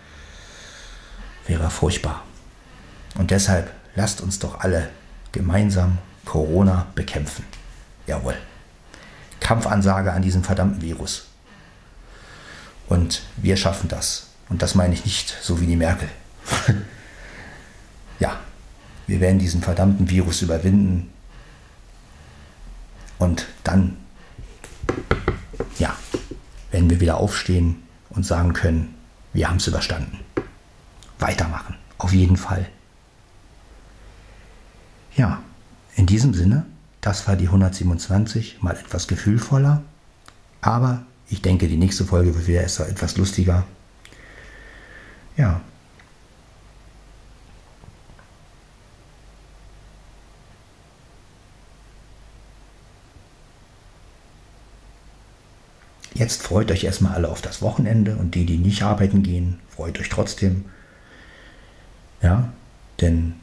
wäre 1.48 1.70
furchtbar. 1.70 2.24
Und 3.16 3.32
deshalb 3.32 3.74
lasst 3.96 4.22
uns 4.22 4.40
doch 4.40 4.60
alle 4.60 4.90
gemeinsam 5.32 5.98
Corona 6.24 6.88
bekämpfen. 6.94 7.44
Jawohl. 8.06 8.38
Kampfansage 9.40 10.14
an 10.14 10.22
diesem 10.22 10.44
verdammten 10.44 10.82
Virus. 10.82 11.26
Und 12.88 13.24
wir 13.38 13.58
schaffen 13.58 13.88
das. 13.90 14.28
Und 14.50 14.62
das 14.62 14.76
meine 14.76 14.94
ich 14.94 15.04
nicht 15.04 15.36
so 15.42 15.60
wie 15.60 15.66
die 15.66 15.76
Merkel. 15.76 16.10
ja, 18.20 18.40
wir 19.08 19.20
werden 19.20 19.40
diesen 19.40 19.64
verdammten 19.64 20.10
Virus 20.10 20.44
überwinden. 20.44 21.12
Und 23.18 23.48
dann, 23.64 23.98
ja, 25.80 25.96
werden 26.72 26.90
wir 26.90 27.00
wieder 27.00 27.18
aufstehen 27.18 27.84
und 28.10 28.26
sagen 28.26 28.54
können, 28.54 28.96
wir 29.34 29.50
haben 29.50 29.58
es 29.58 29.68
überstanden. 29.68 30.20
Weitermachen, 31.20 31.76
auf 31.98 32.14
jeden 32.14 32.38
Fall. 32.38 32.68
Ja, 35.16 35.42
in 35.96 36.06
diesem 36.06 36.34
Sinne, 36.34 36.66
das 37.02 37.28
war 37.28 37.36
die 37.36 37.46
127, 37.46 38.62
mal 38.62 38.76
etwas 38.76 39.08
gefühlvoller. 39.08 39.84
Aber 40.62 41.06
ich 41.30 41.42
denke, 41.42 41.68
die 41.68 41.78
nächste 41.78 42.06
Folge 42.06 42.34
wird 42.36 42.48
wieder 42.48 42.64
etwas 42.64 43.18
lustiger. 43.18 43.66
Ja. 45.38 45.62
Jetzt 56.14 56.44
freut 56.44 56.72
euch 56.72 56.84
erstmal 56.84 57.14
alle 57.16 57.30
auf 57.30 57.42
das 57.42 57.62
Wochenende 57.62 58.16
und 58.16 58.36
die, 58.36 58.46
die 58.46 58.58
nicht 58.58 58.84
arbeiten 58.84 59.24
gehen, 59.24 59.60
freut 59.70 60.00
euch 60.00 60.10
trotzdem. 60.10 60.66
Ja, 62.22 62.54
denn 63.02 63.34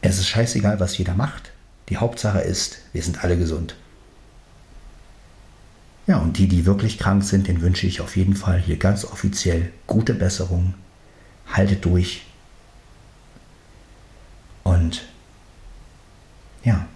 es 0.00 0.18
ist 0.18 0.28
scheißegal, 0.28 0.80
was 0.80 0.96
jeder 0.96 1.14
macht. 1.14 1.52
Die 1.90 1.98
Hauptsache 1.98 2.40
ist, 2.40 2.78
wir 2.92 3.02
sind 3.02 3.22
alle 3.22 3.36
gesund. 3.36 3.76
Ja, 6.06 6.18
und 6.18 6.38
die, 6.38 6.48
die 6.48 6.66
wirklich 6.66 6.98
krank 6.98 7.22
sind, 7.22 7.46
den 7.46 7.60
wünsche 7.60 7.86
ich 7.86 8.00
auf 8.00 8.16
jeden 8.16 8.34
Fall 8.34 8.58
hier 8.58 8.78
ganz 8.78 9.04
offiziell 9.04 9.70
gute 9.86 10.14
Besserung. 10.14 10.74
Haltet 11.46 11.84
durch. 11.84 12.22
Und 14.64 15.04
ja. 16.64 16.86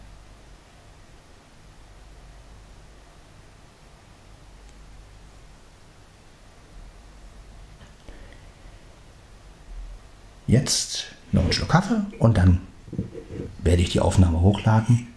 Jetzt 10.55 11.07
noch 11.33 11.43
einen 11.43 11.53
Schluck 11.53 11.71
Kaffee 11.71 12.01
und 12.21 12.37
dann 12.37 12.61
werde 13.65 13.83
ich 13.83 13.91
die 13.91 13.99
Aufnahme 13.99 14.41
hochladen. 14.41 15.09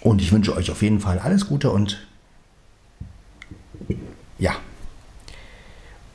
Und 0.00 0.20
ich 0.20 0.32
wünsche 0.32 0.56
euch 0.56 0.72
auf 0.72 0.82
jeden 0.82 0.98
Fall 0.98 1.20
alles 1.20 1.46
Gute 1.46 1.70
und 1.70 2.08
ja. 4.40 4.56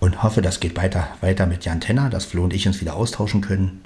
Und 0.01 0.21
hoffe, 0.21 0.41
das 0.41 0.59
geht 0.59 0.75
weiter, 0.75 1.07
weiter 1.21 1.45
mit 1.45 1.63
Jan 1.63 1.79
Tenner, 1.79 2.09
dass 2.09 2.25
Flo 2.25 2.43
und 2.43 2.53
ich 2.53 2.67
uns 2.67 2.81
wieder 2.81 2.97
austauschen 2.97 3.39
können. 3.39 3.85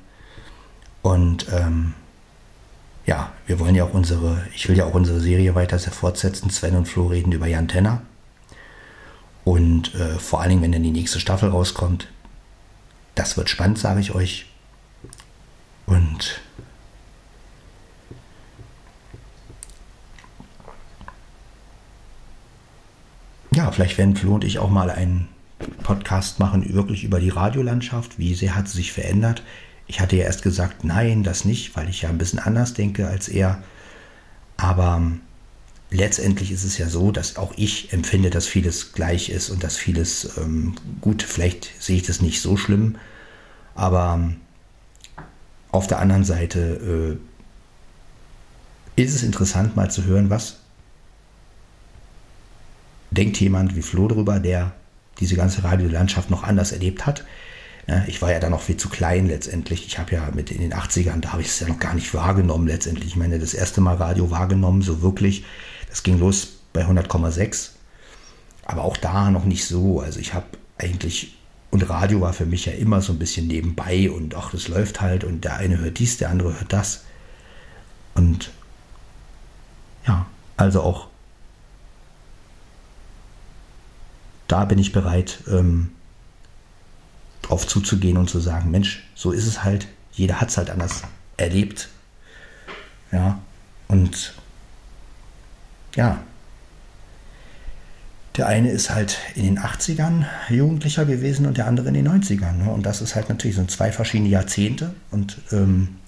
Und 1.04 1.46
ähm, 1.52 1.94
ja, 3.06 3.32
wir 3.46 3.60
wollen 3.60 3.76
ja 3.76 3.84
auch 3.84 3.94
unsere, 3.94 4.44
ich 4.56 4.68
will 4.68 4.76
ja 4.76 4.86
auch 4.86 4.96
unsere 4.96 5.20
Serie 5.20 5.54
weiter 5.54 5.78
fortsetzen. 5.78 6.50
Sven 6.50 6.78
und 6.78 6.88
Flo 6.88 7.06
reden 7.06 7.32
über 7.32 7.46
Jan 7.46 7.68
Tenner. 7.68 8.02
Und 9.44 9.94
äh, 9.94 10.18
vor 10.18 10.42
allen 10.42 10.50
Dingen, 10.50 10.62
wenn 10.64 10.72
dann 10.72 10.82
die 10.82 10.90
nächste 10.90 11.20
Staffel 11.20 11.50
rauskommt, 11.50 12.08
das 13.16 13.38
wird 13.38 13.50
spannend, 13.50 13.78
sage 13.78 14.00
ich 14.00 14.14
euch. 14.14 14.46
Und 15.86 16.42
ja, 23.54 23.72
vielleicht 23.72 23.98
werden 23.98 24.16
Flo 24.16 24.36
und 24.36 24.44
ich 24.44 24.60
auch 24.60 24.70
mal 24.70 24.90
einen 24.90 25.28
Podcast 25.84 26.40
machen, 26.40 26.74
wirklich 26.74 27.04
über 27.04 27.20
die 27.20 27.30
Radiolandschaft. 27.30 28.18
Wie 28.18 28.34
sehr 28.34 28.56
hat 28.56 28.68
sie 28.68 28.78
sich 28.78 28.92
verändert? 28.92 29.44
Ich 29.88 30.00
hatte 30.00 30.16
ja 30.16 30.24
erst 30.24 30.44
gesagt, 30.44 30.84
nein, 30.84 31.24
das 31.24 31.46
nicht, 31.46 31.76
weil 31.76 31.90
ich 31.90 32.02
ja 32.02 32.10
ein 32.10 32.18
bisschen 32.18 32.40
anders 32.40 32.74
denke 32.74 33.08
als 33.08 33.28
er. 33.28 33.62
Aber 34.58 35.02
letztendlich 35.94 36.52
ist 36.52 36.64
es 36.64 36.78
ja 36.78 36.90
so, 36.90 37.12
dass 37.12 37.38
auch 37.38 37.54
ich 37.56 37.94
empfinde, 37.94 38.30
dass 38.30 38.48
vieles 38.48 38.94
gleich 38.94 39.30
ist 39.30 39.50
und 39.50 39.64
dass 39.64 39.78
vieles 39.78 40.38
ähm, 40.38 40.76
gut, 41.00 41.24
vielleicht 41.24 41.70
sehe 41.82 41.98
ich 41.98 42.04
das 42.04 42.20
nicht 42.20 42.42
so 42.42 42.58
schlimm, 42.58 42.98
aber 43.76 44.16
ähm, 44.20 44.38
auf 45.72 45.88
der 45.88 46.00
anderen 46.00 46.26
Seite 46.26 47.20
äh, 48.98 49.02
ist 49.02 49.16
es 49.16 49.24
interessant 49.24 49.76
mal 49.76 49.90
zu 49.90 50.04
hören, 50.04 50.30
was 50.30 50.58
denkt 53.12 53.40
jemand 53.40 53.76
wie 53.76 53.82
Flo 53.82 54.08
darüber, 54.08 54.40
der 54.40 54.74
diese 55.20 55.36
ganze 55.36 55.64
Radiolandschaft 55.64 56.32
noch 56.32 56.44
anders 56.44 56.72
erlebt 56.72 57.06
hat. 57.06 57.24
Ich 58.08 58.22
war 58.22 58.32
ja 58.32 58.40
da 58.40 58.50
noch 58.50 58.62
viel 58.62 58.78
zu 58.78 58.90
klein 58.90 59.28
letztendlich. 59.28 59.86
Ich 59.86 60.00
habe 60.00 60.16
ja 60.16 60.30
mit 60.34 60.52
in 60.52 60.62
den 60.62 60.74
80ern, 60.74 61.20
da 61.20 61.34
habe 61.34 61.42
ich 61.42 61.50
es 61.50 61.60
ja 61.60 61.68
noch 61.68 61.80
gar 61.80 61.94
nicht 61.94 62.14
wahrgenommen 62.14 62.66
letztendlich. 62.68 63.10
Ich 63.10 63.16
meine, 63.16 63.40
das 63.40 63.54
erste 63.54 63.82
Mal 63.82 63.96
Radio 63.96 64.32
wahrgenommen, 64.32 64.82
so 64.82 65.02
wirklich. 65.02 65.44
Das 65.94 66.02
ging 66.02 66.18
los 66.18 66.48
bei 66.74 66.88
100,6. 66.88 67.70
Aber 68.66 68.84
auch 68.84 68.98
da 68.98 69.30
noch 69.30 69.46
nicht 69.46 69.68
so. 69.68 70.00
Also 70.00 70.20
ich 70.20 70.34
habe 70.34 70.48
eigentlich, 70.80 71.38
und 71.70 71.88
Radio 71.88 72.20
war 72.20 72.34
für 72.34 72.48
mich 72.48 72.66
ja 72.66 72.74
immer 72.74 73.00
so 73.00 73.14
ein 73.14 73.20
bisschen 73.20 73.46
nebenbei 73.46 74.10
und 74.10 74.34
ach, 74.34 74.50
das 74.50 74.70
läuft 74.70 75.02
halt 75.02 75.24
und 75.24 75.44
der 75.44 75.58
eine 75.58 75.78
hört 75.78 76.00
dies, 76.00 76.18
der 76.18 76.32
andere 76.32 76.60
hört 76.60 76.74
das. 76.74 77.04
Und 78.16 78.50
ja, 80.08 80.26
also 80.58 80.82
auch 80.82 81.10
da 84.48 84.66
bin 84.66 84.80
ich 84.80 84.94
bereit, 84.94 85.44
ähm, 85.48 85.92
drauf 87.44 87.68
zuzugehen 87.68 88.18
und 88.18 88.32
zu 88.32 88.40
sagen, 88.40 88.72
Mensch, 88.72 89.04
so 89.14 89.32
ist 89.32 89.46
es 89.46 89.64
halt. 89.64 89.88
Jeder 90.12 90.42
hat 90.42 90.50
es 90.50 90.58
halt 90.58 90.72
anders 90.72 91.04
erlebt. 91.38 91.90
Ja, 93.12 93.38
und 93.88 94.34
ja, 95.96 96.22
der 98.38 98.48
eine 98.48 98.72
ist 98.72 98.90
halt 98.90 99.20
in 99.36 99.44
den 99.44 99.60
80ern 99.60 100.26
Jugendlicher 100.50 101.06
gewesen 101.06 101.46
und 101.46 101.58
der 101.58 101.68
andere 101.68 101.90
in 101.90 101.94
den 101.94 102.08
90ern. 102.08 102.54
Ne? 102.54 102.72
Und 102.72 102.84
das 102.84 103.02
ist 103.02 103.14
halt 103.16 103.30
natürlich 103.30 103.56
so 103.56 103.66
zwei 103.66 103.92
verschiedene 103.92 104.30
Jahrzehnte 104.30 104.96
und 105.12 105.40
ähm, 105.52 106.00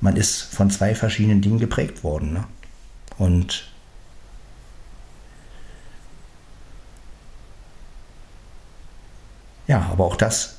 man 0.00 0.16
ist 0.16 0.40
von 0.40 0.70
zwei 0.70 0.94
verschiedenen 0.94 1.42
Dingen 1.42 1.58
geprägt 1.58 2.02
worden. 2.02 2.32
Ne? 2.32 2.44
Und 3.18 3.70
Ja, 9.70 9.82
aber 9.92 10.04
auch 10.04 10.16
das 10.16 10.56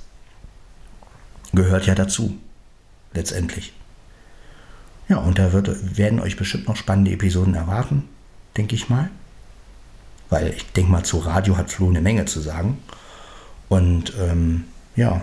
gehört 1.52 1.86
ja 1.86 1.96
dazu, 1.96 2.40
letztendlich. 3.12 3.74
Ja, 5.12 5.18
und 5.18 5.40
da 5.40 5.52
wird, 5.52 5.98
werden 5.98 6.22
euch 6.22 6.38
bestimmt 6.38 6.70
noch 6.70 6.78
spannende 6.78 7.12
Episoden 7.12 7.54
erwarten, 7.54 8.08
denke 8.56 8.76
ich 8.76 8.88
mal. 8.88 9.10
Weil 10.30 10.54
ich 10.54 10.72
denke 10.72 10.90
mal, 10.90 11.04
zu 11.04 11.18
Radio 11.18 11.58
hat 11.58 11.70
Flo 11.70 11.90
eine 11.90 12.00
Menge 12.00 12.24
zu 12.24 12.40
sagen. 12.40 12.78
Und 13.68 14.14
ähm, 14.18 14.64
ja. 14.96 15.22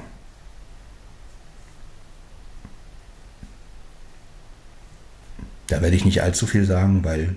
Da 5.68 5.80
werde 5.80 5.96
ich 5.96 6.04
nicht 6.04 6.20
allzu 6.20 6.46
viel 6.46 6.66
sagen, 6.66 7.02
weil 7.02 7.36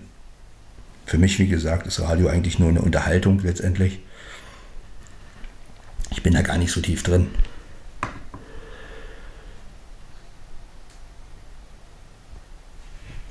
für 1.05 1.17
mich, 1.17 1.39
wie 1.39 1.47
gesagt, 1.47 1.87
ist 1.87 2.01
Radio 2.01 2.27
eigentlich 2.27 2.59
nur 2.59 2.67
eine 2.67 2.81
Unterhaltung 2.81 3.39
letztendlich. 3.39 3.99
Ich 6.09 6.21
bin 6.21 6.33
da 6.33 6.41
gar 6.41 6.57
nicht 6.57 6.73
so 6.73 6.81
tief 6.81 7.01
drin. 7.03 7.29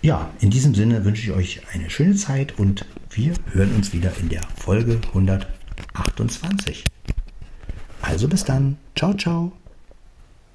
Ja, 0.03 0.31
in 0.41 0.49
diesem 0.51 0.75
Sinne 0.75 1.05
wünsche 1.05 1.23
ich 1.23 1.37
euch 1.37 1.61
eine 1.75 1.91
schöne 1.91 2.15
Zeit 2.15 2.59
und 2.59 2.87
wir 3.11 3.35
hören 3.53 3.75
uns 3.75 3.93
wieder 3.93 4.13
in 4.19 4.31
der 4.31 4.43
Folge 4.57 4.99
128. 5.09 6.85
Also 8.01 8.27
bis 8.27 8.45
dann. 8.45 8.79
Ciao, 8.97 9.13
ciao. 9.13 9.53